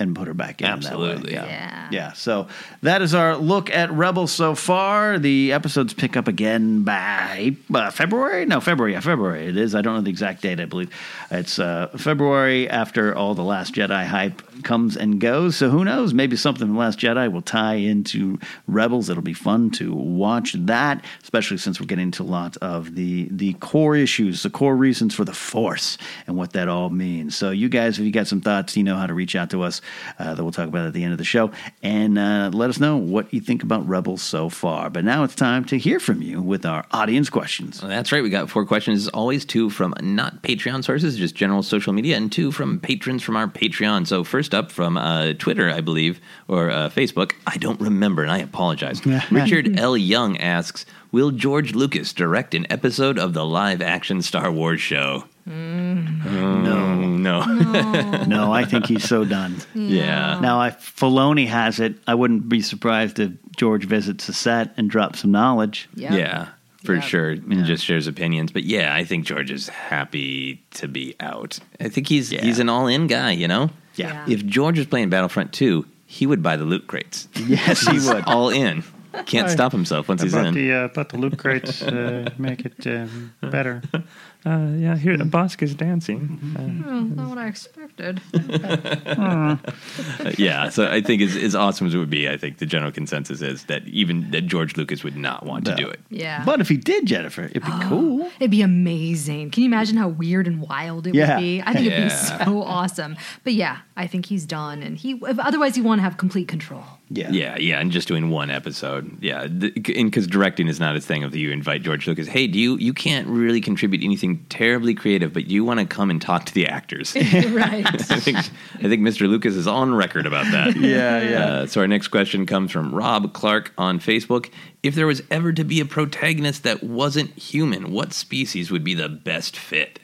[0.00, 0.66] and put her back in.
[0.66, 0.86] that way.
[0.86, 1.32] Absolutely.
[1.34, 1.44] Yeah.
[1.46, 1.88] Yeah.
[1.90, 2.12] Yeah.
[2.12, 2.48] So
[2.82, 5.18] that is our look at Rebels so far.
[5.18, 8.46] The episodes pick up again by uh, February.
[8.46, 8.92] No, February.
[8.92, 9.46] Yeah, February.
[9.46, 9.74] It is.
[9.74, 10.58] I don't know the exact date.
[10.60, 10.90] I believe
[11.30, 15.56] it's uh, February after all the Last Jedi hype comes and goes.
[15.56, 16.12] So who knows?
[16.14, 19.08] Maybe something from Last Jedi will tie into Rebels.
[19.10, 23.28] It'll be fun to watch that, especially since we're getting into a lot of the
[23.30, 27.36] the core issues, the core reasons for the Force, and what that all means.
[27.36, 29.62] So you guys, if you got some thoughts, you know how to reach out to
[29.62, 29.80] us.
[30.18, 31.50] Uh, that we'll talk about at the end of the show,
[31.82, 34.90] and uh, let us know what you think about Rebels so far.
[34.90, 37.80] But now it's time to hear from you with our audience questions.
[37.80, 38.22] That's right.
[38.22, 42.16] We got four questions, as always, two from not Patreon sources, just general social media,
[42.16, 44.06] and two from patrons from our Patreon.
[44.06, 47.32] So, first up from uh, Twitter, I believe, or uh, Facebook.
[47.46, 49.04] I don't remember, and I apologize.
[49.30, 49.96] Richard L.
[49.96, 55.24] Young asks Will George Lucas direct an episode of the live action Star Wars show?
[55.50, 57.44] No, no.
[58.26, 59.56] no, I think he's so done.
[59.74, 60.38] Yeah.
[60.40, 64.88] Now, if Filoni has it, I wouldn't be surprised if George visits the set and
[64.88, 65.88] drops some knowledge.
[65.94, 66.12] Yep.
[66.12, 66.48] Yeah,
[66.84, 67.04] for Yep.
[67.04, 68.52] sure, and just shares opinions.
[68.52, 71.58] But yeah, I think George is happy to be out.
[71.80, 72.42] I think he's Yeah.
[72.42, 73.32] he's an all in guy.
[73.32, 74.24] You know, Yeah.
[74.28, 77.28] If George was playing Battlefront two, he would buy the loot crates.
[77.34, 78.24] Yes, he would.
[78.26, 78.82] all in.
[79.26, 79.52] Can't Hi.
[79.54, 80.54] stop himself once he's about in.
[80.54, 83.82] the uh, about the loot crates uh, make it um, better.
[84.46, 86.38] Uh, yeah, here the Bossk is dancing.
[86.56, 88.20] Uh, Oh, not what I expected.
[88.34, 89.56] Uh,
[90.38, 92.90] yeah, so I think as, as awesome as it would be, I think the general
[92.90, 96.00] consensus is that even that George Lucas would not want to do it.
[96.08, 96.42] Yeah.
[96.44, 98.30] But if he did, Jennifer, it'd be cool.
[98.40, 99.50] It'd be amazing.
[99.50, 101.34] Can you imagine how weird and wild it Yeah.
[101.36, 101.60] would be?
[101.62, 102.44] I think it'd be Yeah.
[102.44, 103.16] so awesome.
[103.44, 105.12] But yeah, I think he's done, and he.
[105.22, 106.84] if- Otherwise, he want to have complete control.
[107.12, 107.30] Yeah.
[107.32, 109.18] Yeah, yeah, and just doing one episode.
[109.20, 112.28] Yeah, th- and because directing is not a thing of you invite George Lucas.
[112.28, 116.08] Hey, do you you can't really contribute anything terribly creative, but you want to come
[116.10, 117.16] and talk to the actors.
[117.16, 117.84] right.
[118.10, 119.28] I think I think Mr.
[119.28, 120.76] Lucas is on record about that.
[120.90, 121.44] Yeah, yeah.
[121.44, 124.50] Uh, so our next question comes from Rob Clark on Facebook.
[124.82, 128.94] If there was ever to be a protagonist that wasn't human, what species would be
[128.94, 129.98] the best fit?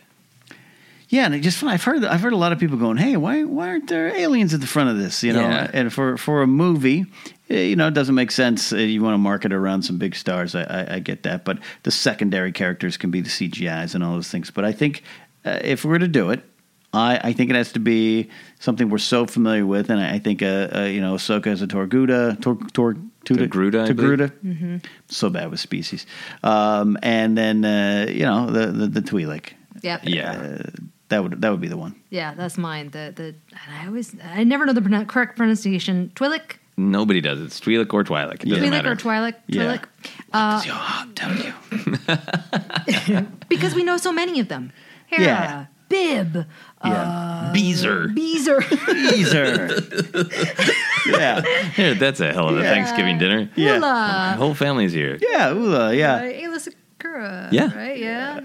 [1.08, 3.44] Yeah, and it just I've heard I've heard a lot of people going, "Hey, why
[3.44, 5.70] why aren't there aliens at the front of this?" You know, Yeah.
[5.72, 7.06] and for for a movie,
[7.48, 8.72] eh, you know, it doesn't make sense.
[8.72, 10.54] Uh, You want to market around some big stars.
[10.56, 14.14] I, I, I get that, but the secondary characters can be the CGIs and all
[14.14, 14.50] those things.
[14.50, 15.02] But I think
[15.44, 16.40] uh, if we were to do it,
[16.92, 18.28] I, I think it has to be
[18.58, 21.62] something we're so familiar with, and I, I think uh, uh, you know, Ahsoka as
[21.62, 24.18] a Torguda, Tor, Tor, Tuda, Togruta, I believe.
[24.18, 24.30] Togruta.
[24.44, 24.76] Mm-hmm.
[25.08, 26.04] So bad with species,
[26.42, 29.52] um, and then uh, you know the the, the Twi'lek.
[29.82, 30.00] Yep.
[30.04, 30.62] Yeah.
[31.08, 31.94] That would that would be the one.
[32.10, 32.90] Yeah, that's mine.
[32.90, 36.10] The the and I always I never know the pronou- correct pronunciation.
[36.14, 37.44] Twi'lek, Nobody does it.
[37.44, 38.42] It's Twi'lek or Twi'lek.
[38.42, 38.90] It doesn't Twi'lek matter.
[38.92, 39.62] or Twi'lek, Yeah.
[39.62, 39.84] Twi'lek.
[40.32, 43.26] Uh, I'm telling you.
[43.48, 44.72] because we know so many of them.
[45.06, 45.66] Hera, Yeah.
[45.88, 46.44] Bib,
[46.84, 47.50] Yeah.
[47.54, 48.08] Beezer.
[48.08, 48.60] Beezer.
[48.60, 49.68] Teaser.
[51.06, 51.42] yeah.
[51.78, 52.74] Yeah, that's a hell of a Yeah.
[52.74, 53.48] Thanksgiving dinner.
[53.54, 53.78] Yeah.
[53.78, 54.34] My Ula.
[54.36, 55.16] whole family's here.
[55.20, 55.52] Yeah.
[55.52, 55.94] Ula.
[55.94, 56.14] Yeah.
[56.16, 57.52] Uh, Aayla Secura.
[57.52, 57.72] Yeah.
[57.72, 57.98] Right?
[57.98, 58.40] Yeah.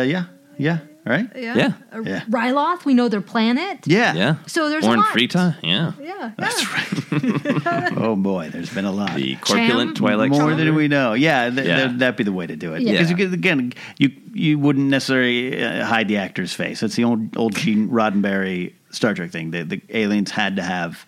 [0.00, 0.24] Uh, yeah.
[0.56, 0.78] Yeah.
[1.06, 1.28] Right.
[1.36, 1.54] Yeah.
[1.56, 1.72] Yeah.
[1.92, 2.20] Uh, Yeah.
[2.30, 3.80] Ryloth, we know their planet.
[3.86, 4.14] Yeah.
[4.14, 4.34] Yeah.
[4.46, 5.10] So there's Orn a lot.
[5.14, 5.56] Frita.
[5.62, 5.92] Yeah.
[6.00, 6.30] Yeah.
[6.38, 7.92] That's right.
[7.98, 9.14] oh boy, there's been a lot.
[9.14, 10.06] The corpulent Cham?
[10.06, 10.30] Twi'lek.
[10.30, 10.64] More soldier.
[10.64, 11.12] than we know.
[11.12, 11.86] Yeah, th- Yeah.
[11.88, 12.82] th- that'd be the way to do it.
[12.82, 13.02] Yeah.
[13.02, 13.34] Because Yeah.
[13.34, 16.80] again, you you wouldn't necessarily uh, hide the actor's face.
[16.80, 19.50] That's the old old Gene Roddenberry Star Trek thing.
[19.50, 21.04] The, the aliens had to have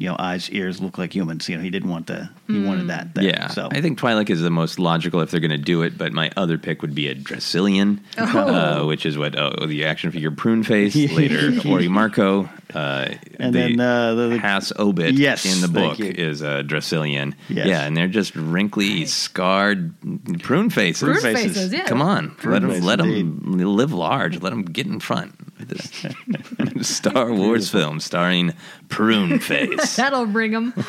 [0.00, 1.46] you know eyes ears look like humans.
[1.46, 3.14] You know, he didn't want the he wanted that.
[3.14, 3.22] There.
[3.24, 5.98] Yeah, So I think Twi'lek is the most logical if they're going to do it.
[5.98, 10.10] But my other pick would be a Dressellian, uh, which is what oh, the action
[10.10, 15.44] figure Prune Face later Orrimaarko, uh, And the, then, uh, the- the- Has Obit Yes,
[15.44, 17.34] in the book is a Dressellian.
[17.50, 17.66] Yes.
[17.66, 19.92] Yeah, and they're just wrinkly, scarred
[20.40, 21.02] prune faces.
[21.02, 21.84] Prune faces, faces, yeah.
[21.84, 24.40] Come on, Prune let them let them live large.
[24.40, 25.34] Let them get in front.
[26.82, 28.54] Star Wars film starring
[28.88, 29.96] Prune Face.
[29.96, 30.72] That'll bring them.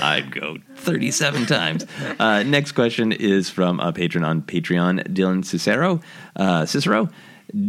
[0.00, 1.86] I'd go 37 times.
[2.18, 6.00] Uh, next question is from a patron on Patreon, Dylan Cicero.
[6.36, 7.08] Uh, Cicero,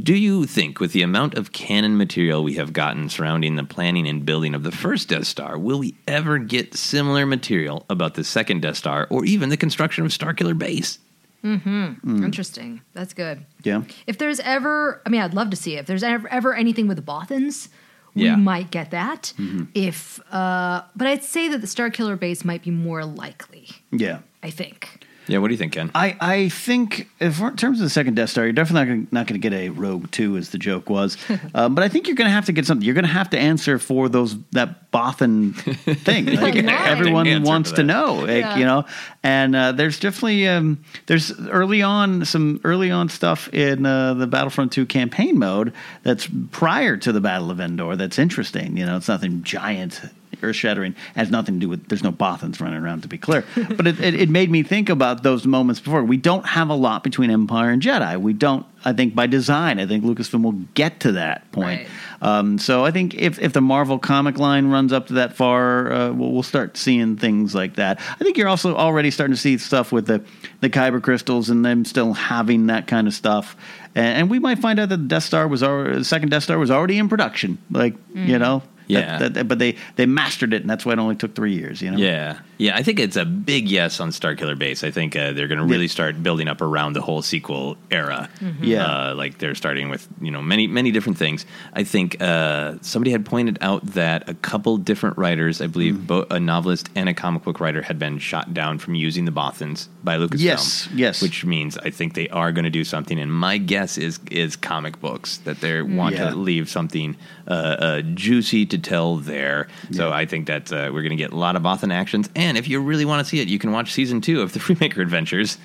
[0.03, 4.07] do you think, with the amount of canon material we have gotten surrounding the planning
[4.07, 8.23] and building of the first Death Star, will we ever get similar material about the
[8.23, 10.99] second Death Star or even the construction of Starkiller Base?
[11.43, 12.23] Mm-hmm.
[12.23, 12.81] Interesting.
[12.93, 13.45] That's good.
[13.63, 13.83] yeah.
[14.07, 15.79] If there's ever, I mean, I'd love to see it.
[15.81, 17.69] If there's ever, ever anything with the Bothans,
[18.15, 18.35] we Yeah.
[18.35, 19.33] might get that.
[19.73, 23.69] If, uh, but I'd say that the Starkiller base might be more likely.
[23.91, 24.19] Yeah.
[24.41, 24.98] I think.
[25.29, 25.91] Yeah, what do you think, Ken?
[25.93, 29.39] I, I think if in terms of the second Death Star, you're definitely not going
[29.39, 31.17] to get a Rogue Two, as the joke was.
[31.53, 32.83] uh, but I think you're going to have to get something.
[32.83, 35.53] You're going to have to answer for those that Bothan
[36.03, 36.25] thing.
[36.25, 36.87] Like, Why?
[36.89, 38.57] everyone Answer wants for to know, like, Yeah.
[38.57, 38.85] you know.
[39.21, 44.25] And uh, there's definitely um, there's early on some early on stuff in uh, the
[44.27, 45.73] Battlefront Two campaign mode
[46.03, 47.95] that's prior to the Battle of Endor.
[47.95, 48.77] That's interesting.
[48.77, 50.01] You know, it's nothing giant
[50.41, 53.43] earth shattering has nothing to do with there's no bothans running around to be clear.
[53.79, 56.03] But it, it, it made me think about those moments before.
[56.03, 58.19] We don't have a lot between empire and jedi.
[58.19, 61.81] We don't i think by design i think lucasfilm will get to that point.
[62.21, 62.37] Right.
[62.39, 65.91] um, so i think if, if the marvel comic line runs up to that far
[65.91, 67.99] uh, we'll, we'll start seeing things like that.
[67.99, 70.23] I think you're also already starting to see stuff with the,
[70.61, 73.55] the kyber crystals and them still having that kind of stuff.
[73.95, 76.43] And, and we might find out that the death star was already, the second death
[76.43, 77.57] star was already in production.
[77.71, 79.17] Like you know Yeah.
[79.19, 81.81] that- that- but they they mastered it, and that's why it only took three years.
[81.81, 81.97] You know.
[81.97, 82.75] Yeah, yeah.
[82.77, 84.83] I think it's a big yes on Starkiller Base.
[84.83, 88.29] I think uh, they're going to really start building up around the whole sequel era.
[88.61, 88.85] Yeah.
[88.85, 91.45] uh, like they're starting with you know many many different things.
[91.73, 96.05] I think uh, somebody had pointed out that a couple different writers, I believe, Mm-hmm.
[96.05, 99.31] both a novelist and a comic book writer, had been shot down from using the
[99.31, 100.39] Bothans by Lucasfilm.
[100.39, 101.21] Yes, yes.
[101.21, 103.17] Which means I think they are going to do something.
[103.17, 106.29] And my guess is is comic books that they want Yeah.
[106.31, 107.15] to leave something
[107.47, 109.67] uh, uh, juicy to tell there.
[109.91, 112.29] So I think that uh, we're going to get a lot of Bothan actions.
[112.35, 114.59] And if you really want to see it, you can watch season two of the
[114.65, 115.57] Freemaker Adventures,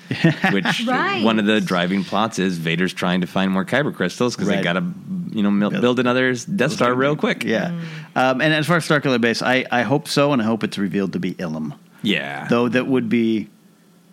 [0.51, 1.23] which Right.
[1.23, 4.61] one of the driving plots is Vader's trying to find more kyber crystals because they
[4.61, 4.83] got to
[5.31, 7.43] you know mil- build another Death Star real quick.
[7.43, 7.77] Yeah.
[8.15, 10.77] Um, and as far as Starkiller Base, I, I hope so, and I hope it's
[10.77, 11.73] revealed to be Ilum.
[12.03, 12.47] yeah.
[12.47, 13.49] Though that would be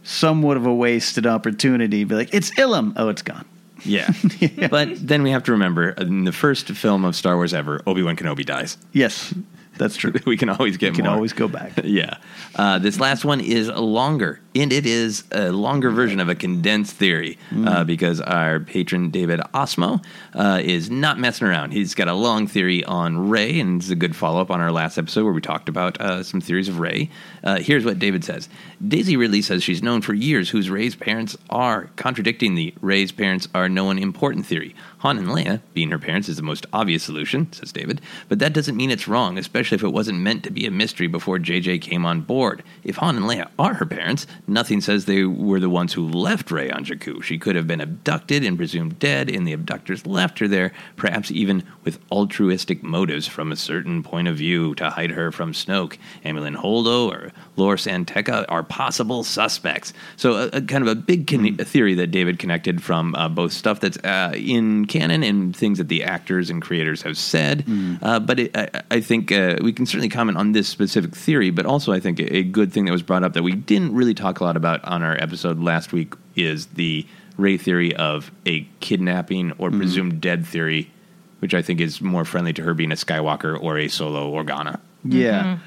[0.05, 2.03] somewhat of a wasted opportunity.
[2.05, 2.95] Be like, it's Ilum.
[2.97, 3.45] Oh, it's gone.
[3.85, 4.11] Yeah.
[4.71, 8.03] But then we have to remember in the first film of Star Wars ever, Obi
[8.03, 8.77] Wan Kenobi dies.
[8.93, 9.35] Yes,
[9.83, 10.13] that's true.
[10.27, 11.15] we can always get We can more.
[11.15, 11.73] always go back.
[11.85, 12.19] yeah.
[12.55, 16.95] Uh, this last one is longer, and it is a longer version of a condensed
[16.97, 17.69] theory Mm.
[17.69, 20.03] uh, because our patron David Osmo
[20.35, 21.73] uh, is not messing around.
[21.73, 24.73] He's got a long theory on Rey, and it's a good follow up on our
[24.73, 27.11] last episode where we talked about uh, some theories of Rey.
[27.45, 28.49] Uh, here's what David says
[28.87, 33.49] Daisy Ridley says she's known for years whose Rey's parents are, contradicting the Rey's parents
[33.55, 34.75] are no one important theory.
[34.99, 38.53] Han and Leia, being her parents, is the most obvious solution, says David, but that
[38.53, 41.81] doesn't mean it's wrong, especially if it wasn't meant to be a mystery before JJ
[41.83, 42.63] came on board.
[42.85, 46.51] If Han and Leia are her parents, nothing says they were the ones who left
[46.51, 47.23] Rey on Jakku.
[47.23, 51.31] She could have been abducted and presumed dead, and the abductors left her there, perhaps
[51.31, 55.99] even with altruistic motives from a certain point of view to hide her from Snoke.
[56.25, 59.93] Amilyn Holdo or Lor San Tekka are possible suspects.
[60.17, 63.53] So, a, a kind of a big con- theory that David connected from uh, both
[63.53, 67.67] stuff that's uh, in canon and things that the actors and creators have said.
[68.03, 71.51] Uh, but it, I, I think uh, we can certainly comment on this specific theory,
[71.51, 73.95] but also I think a, a good thing that was brought up that we didn't
[73.95, 78.31] really talk a lot about on our episode last week is the Rey theory of
[78.47, 80.91] a kidnapping or presumed dead theory,
[81.41, 84.81] which I think is more friendly to her being a Skywalker or a solo Organa.
[85.05, 85.59] Yeah.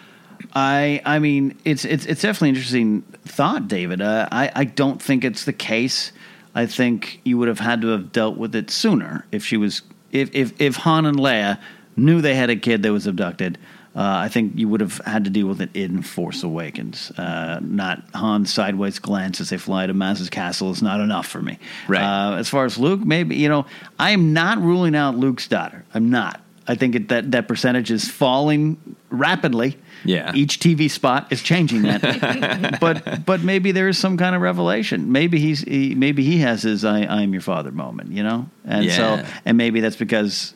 [0.54, 4.02] I I mean it's it's it's definitely an interesting thought, David.
[4.02, 6.12] Uh, I I don't think it's the case.
[6.54, 9.82] I think you would have had to have dealt with it sooner if she was
[10.12, 11.60] if if if Han and Leia
[11.98, 13.58] knew they had a kid that was abducted.
[13.96, 17.12] Uh, I think you would have had to deal with it in Force Awakens.
[17.12, 21.42] Uh, not Han's sideways glance as they fly to Maz's castle is not enough for
[21.42, 21.58] me.
[21.88, 22.04] Right.
[22.04, 23.66] Uh, as far as Luke, maybe you know,
[23.98, 25.86] I am not ruling out Luke's daughter.
[25.94, 26.42] I'm not.
[26.68, 28.78] I think it, that that percentage is falling
[29.10, 29.78] rapidly.
[30.04, 30.32] Yeah.
[30.36, 32.78] Each TV spot is changing that.
[32.82, 35.12] but but maybe there is some kind of revelation.
[35.12, 38.50] Maybe he's he, maybe he has his I I am your father moment, you know?
[38.66, 38.96] And Yeah.
[38.96, 40.54] so and maybe that's because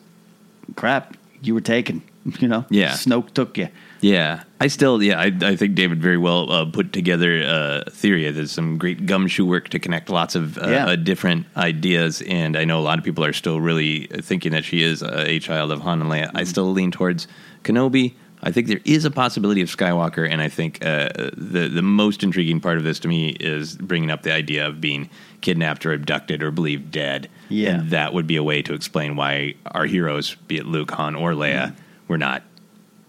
[0.76, 2.02] crap, you were taken.
[2.38, 2.90] You know, Yeah.
[2.92, 3.68] Snoke took you.
[4.00, 7.90] Yeah, I still, yeah, I, I think David very well uh, put together uh, a
[7.90, 8.30] theory.
[8.30, 10.86] There's some great gumshoe work to connect lots of uh, Yeah.
[10.86, 14.64] uh, different ideas, and I know a lot of people are still really thinking that
[14.64, 16.30] she is a, a child of Han and Leia.
[16.34, 17.28] I still lean towards
[17.62, 18.14] Kenobi.
[18.42, 22.22] I think there is a possibility of Skywalker, and I think uh, the the most
[22.22, 25.10] intriguing part of this to me is bringing up the idea of being
[25.42, 27.28] kidnapped or abducted or believed dead.
[27.50, 27.80] Yeah.
[27.80, 31.16] and that would be a way to explain why our heroes, be it Luke, Han,
[31.16, 31.74] or Leia,
[32.08, 32.42] were not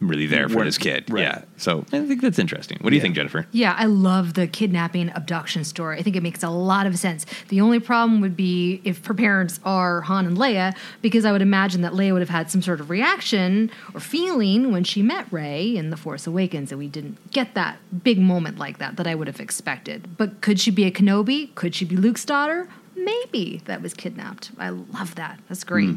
[0.02, 1.06] really there for Weren't- this kid.
[1.10, 1.22] right.
[1.22, 1.41] Yeah.
[1.58, 2.80] So I think that's interesting.
[2.82, 3.04] What do you Yeah.
[3.04, 3.45] think, Jennifer?
[3.52, 5.99] Yeah, I love the kidnapping abduction story.
[5.99, 7.26] I think it makes a lot of sense.
[7.49, 11.41] The only problem would be if her parents are Han and Leia, because I would
[11.43, 15.28] imagine that Leia would have had some sort of reaction or feeling when she met
[15.32, 19.06] Rey in The Force Awakens, and we didn't get that big moment like that that
[19.08, 20.08] I would have expected.
[20.18, 21.54] But could she be a Kenobi?
[21.56, 22.68] Could she be Luke's daughter?
[22.95, 24.52] Maybe that was kidnapped.
[24.58, 25.39] I love that.
[25.47, 25.89] That's great.
[25.89, 25.95] Hmm.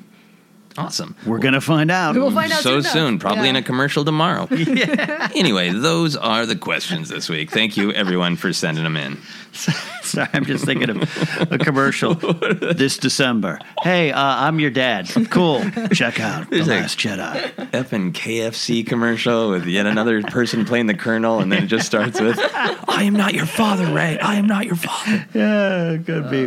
[0.76, 1.14] Awesome.
[1.24, 2.14] We're gonna find out.
[2.14, 3.50] We will find out so soon soon, probably Yeah.
[3.50, 4.48] in a commercial tomorrow.
[5.34, 7.50] anyway, those are the questions this week.
[7.50, 9.18] Thank you, everyone, for sending them in.
[10.14, 12.14] Sorry, I'm just thinking of a commercial
[12.74, 13.58] this December.
[13.82, 15.08] Hey, uh, I'm your dad.
[15.30, 15.62] Cool.
[15.92, 17.52] Check out The a- Last Jedi.
[17.72, 22.20] Effing KFC commercial with yet another person playing the Colonel, and then it just starts
[22.20, 24.18] with, "I am not your father, Rey.
[24.18, 26.46] I am not your father." Yeah, could be.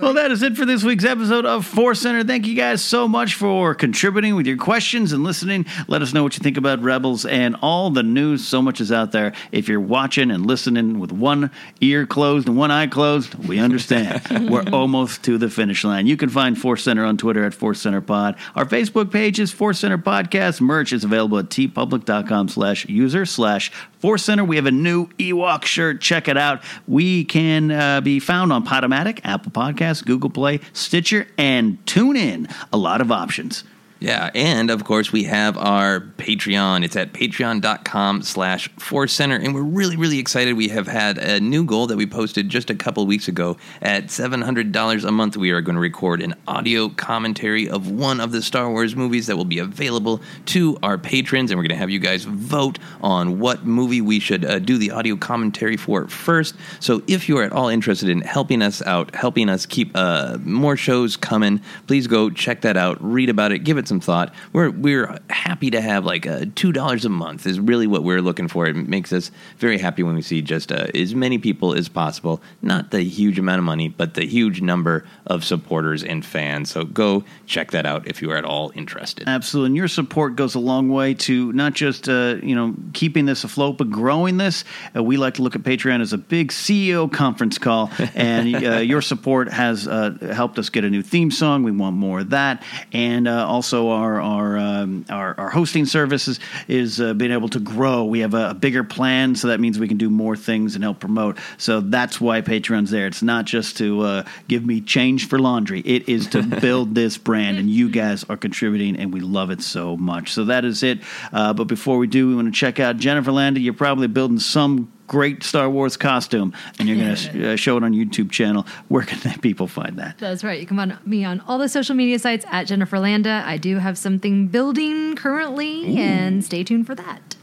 [0.00, 2.22] Well, that is it for this week's episode of Force Center.
[2.24, 5.66] Thank you guys so much for contributing with your questions and listening.
[5.88, 8.46] Let us know what you think about Rebels and all the news.
[8.46, 9.32] So much is out there.
[9.52, 11.50] If you're watching and listening with one
[11.80, 13.07] ear closed and one eye closed,
[13.46, 14.22] we understand.
[14.50, 16.06] We're almost to the finish line.
[16.06, 18.36] You can find Force Center on Twitter at Force Center Pod.
[18.54, 20.60] Our Facebook page is Force Center Podcast.
[20.60, 24.44] Merch is available at teepublic.com slash user slash Force Center.
[24.44, 26.00] We have a new Ewok shirt.
[26.00, 26.62] Check it out.
[26.86, 32.52] We can uh, be found on Podomatic, Apple Podcasts, Google Play, Stitcher, and TuneIn.
[32.72, 33.64] A lot of options.
[34.00, 36.84] Yeah, and of course we have our Patreon.
[36.84, 40.56] It's at patreon.com slash Force Center, and we're really, really excited.
[40.56, 43.56] We have had a new goal that we posted just a couple weeks ago.
[43.82, 48.30] At $700 a month, we are going to record an audio commentary of one of
[48.30, 51.76] the Star Wars movies that will be available to our patrons, and we're going to
[51.76, 56.06] have you guys vote on what movie we should uh, do the audio commentary for
[56.06, 56.54] first.
[56.78, 60.38] So if you are at all interested in helping us out, helping us keep uh,
[60.42, 64.32] more shows coming, please go check that out, read about it, give it some thought.
[64.52, 68.22] We're we're happy to have like uh, two dollars a month is really what we're
[68.22, 68.66] looking for.
[68.66, 72.40] It makes us very happy when we see just uh, as many people as possible.
[72.62, 76.70] Not the huge amount of money, but the huge number of supporters and fans.
[76.70, 79.28] So go check that out if you are at all interested.
[79.28, 79.68] Absolutely.
[79.68, 83.44] And your support goes a long way to not just, uh, you know, keeping this
[83.44, 84.64] afloat, but growing this.
[84.94, 87.90] Uh, we like to look at Patreon as a big CEO conference call.
[88.14, 91.62] And uh, your support has uh, helped us get a new theme song.
[91.62, 92.64] We want more of that.
[92.92, 93.46] And uh,
[93.78, 98.04] also our our, um, our our hosting services is uh, being able to grow.
[98.04, 100.84] We have a, a bigger plan, so that means we can do more things and
[100.84, 101.38] help promote.
[101.56, 103.06] So that's why Patreon's there.
[103.06, 105.80] It's not just to uh, give me change for laundry.
[105.80, 109.62] It is to build this brand, and you guys are contributing, and we love it
[109.62, 110.32] so much.
[110.32, 111.00] So that is it.
[111.32, 113.60] Uh, but before we do, we want to check out Jennifer Landa.
[113.60, 117.82] You're probably building some great Star Wars costume, and you're going to uh, show it
[117.82, 118.64] on YouTube channel.
[118.86, 120.18] Where can people find that?
[120.18, 120.60] That's right.
[120.60, 123.42] You can find me on all the social media sites at Jennifer Landa.
[123.44, 127.37] I do have something building currently, and stay tuned for that.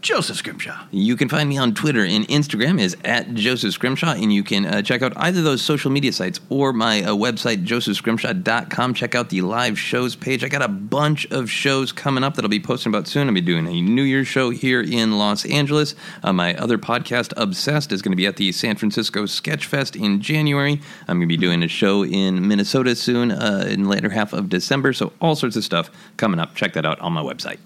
[0.00, 0.86] Joseph Scrimshaw.
[0.90, 4.64] You can find me on Twitter and Instagram is at Joseph Scrimshaw, and you can
[4.64, 8.94] uh, check out either those social media sites or my uh, website, josephscrimshaw.com.
[8.94, 10.44] Check out the live shows page.
[10.44, 13.28] I got a bunch of shows coming up that I'll be posting about soon.
[13.28, 15.94] I'll be doing a New Year's show here in Los Angeles.
[16.22, 19.96] Uh, my other podcast, Obsessed, is going to be at the San Francisco Sketch Fest
[19.96, 20.80] in January.
[21.08, 24.32] I'm going to be doing a show in Minnesota soon uh, in the later half
[24.32, 24.92] of December.
[24.92, 26.54] So, all sorts of stuff coming up.
[26.54, 27.58] Check that out on my website.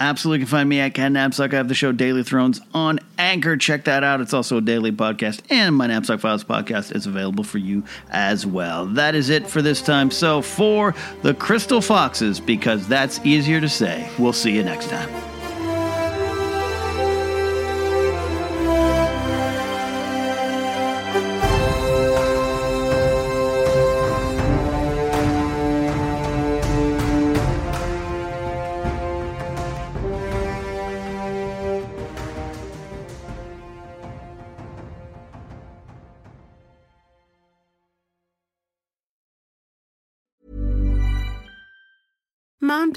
[0.00, 0.40] Absolutely.
[0.40, 1.52] Can find me at Ken Napzok.
[1.52, 3.56] I have the show Daily Thrones on Anchor.
[3.56, 4.20] Check that out.
[4.20, 8.46] It's also a daily podcast, and my Napzok Files podcast is available for you as
[8.46, 8.86] well.
[8.86, 10.10] That is it for this time.
[10.10, 15.33] So, for the Crystal Foxes, because that's easier to say, we'll see you next time.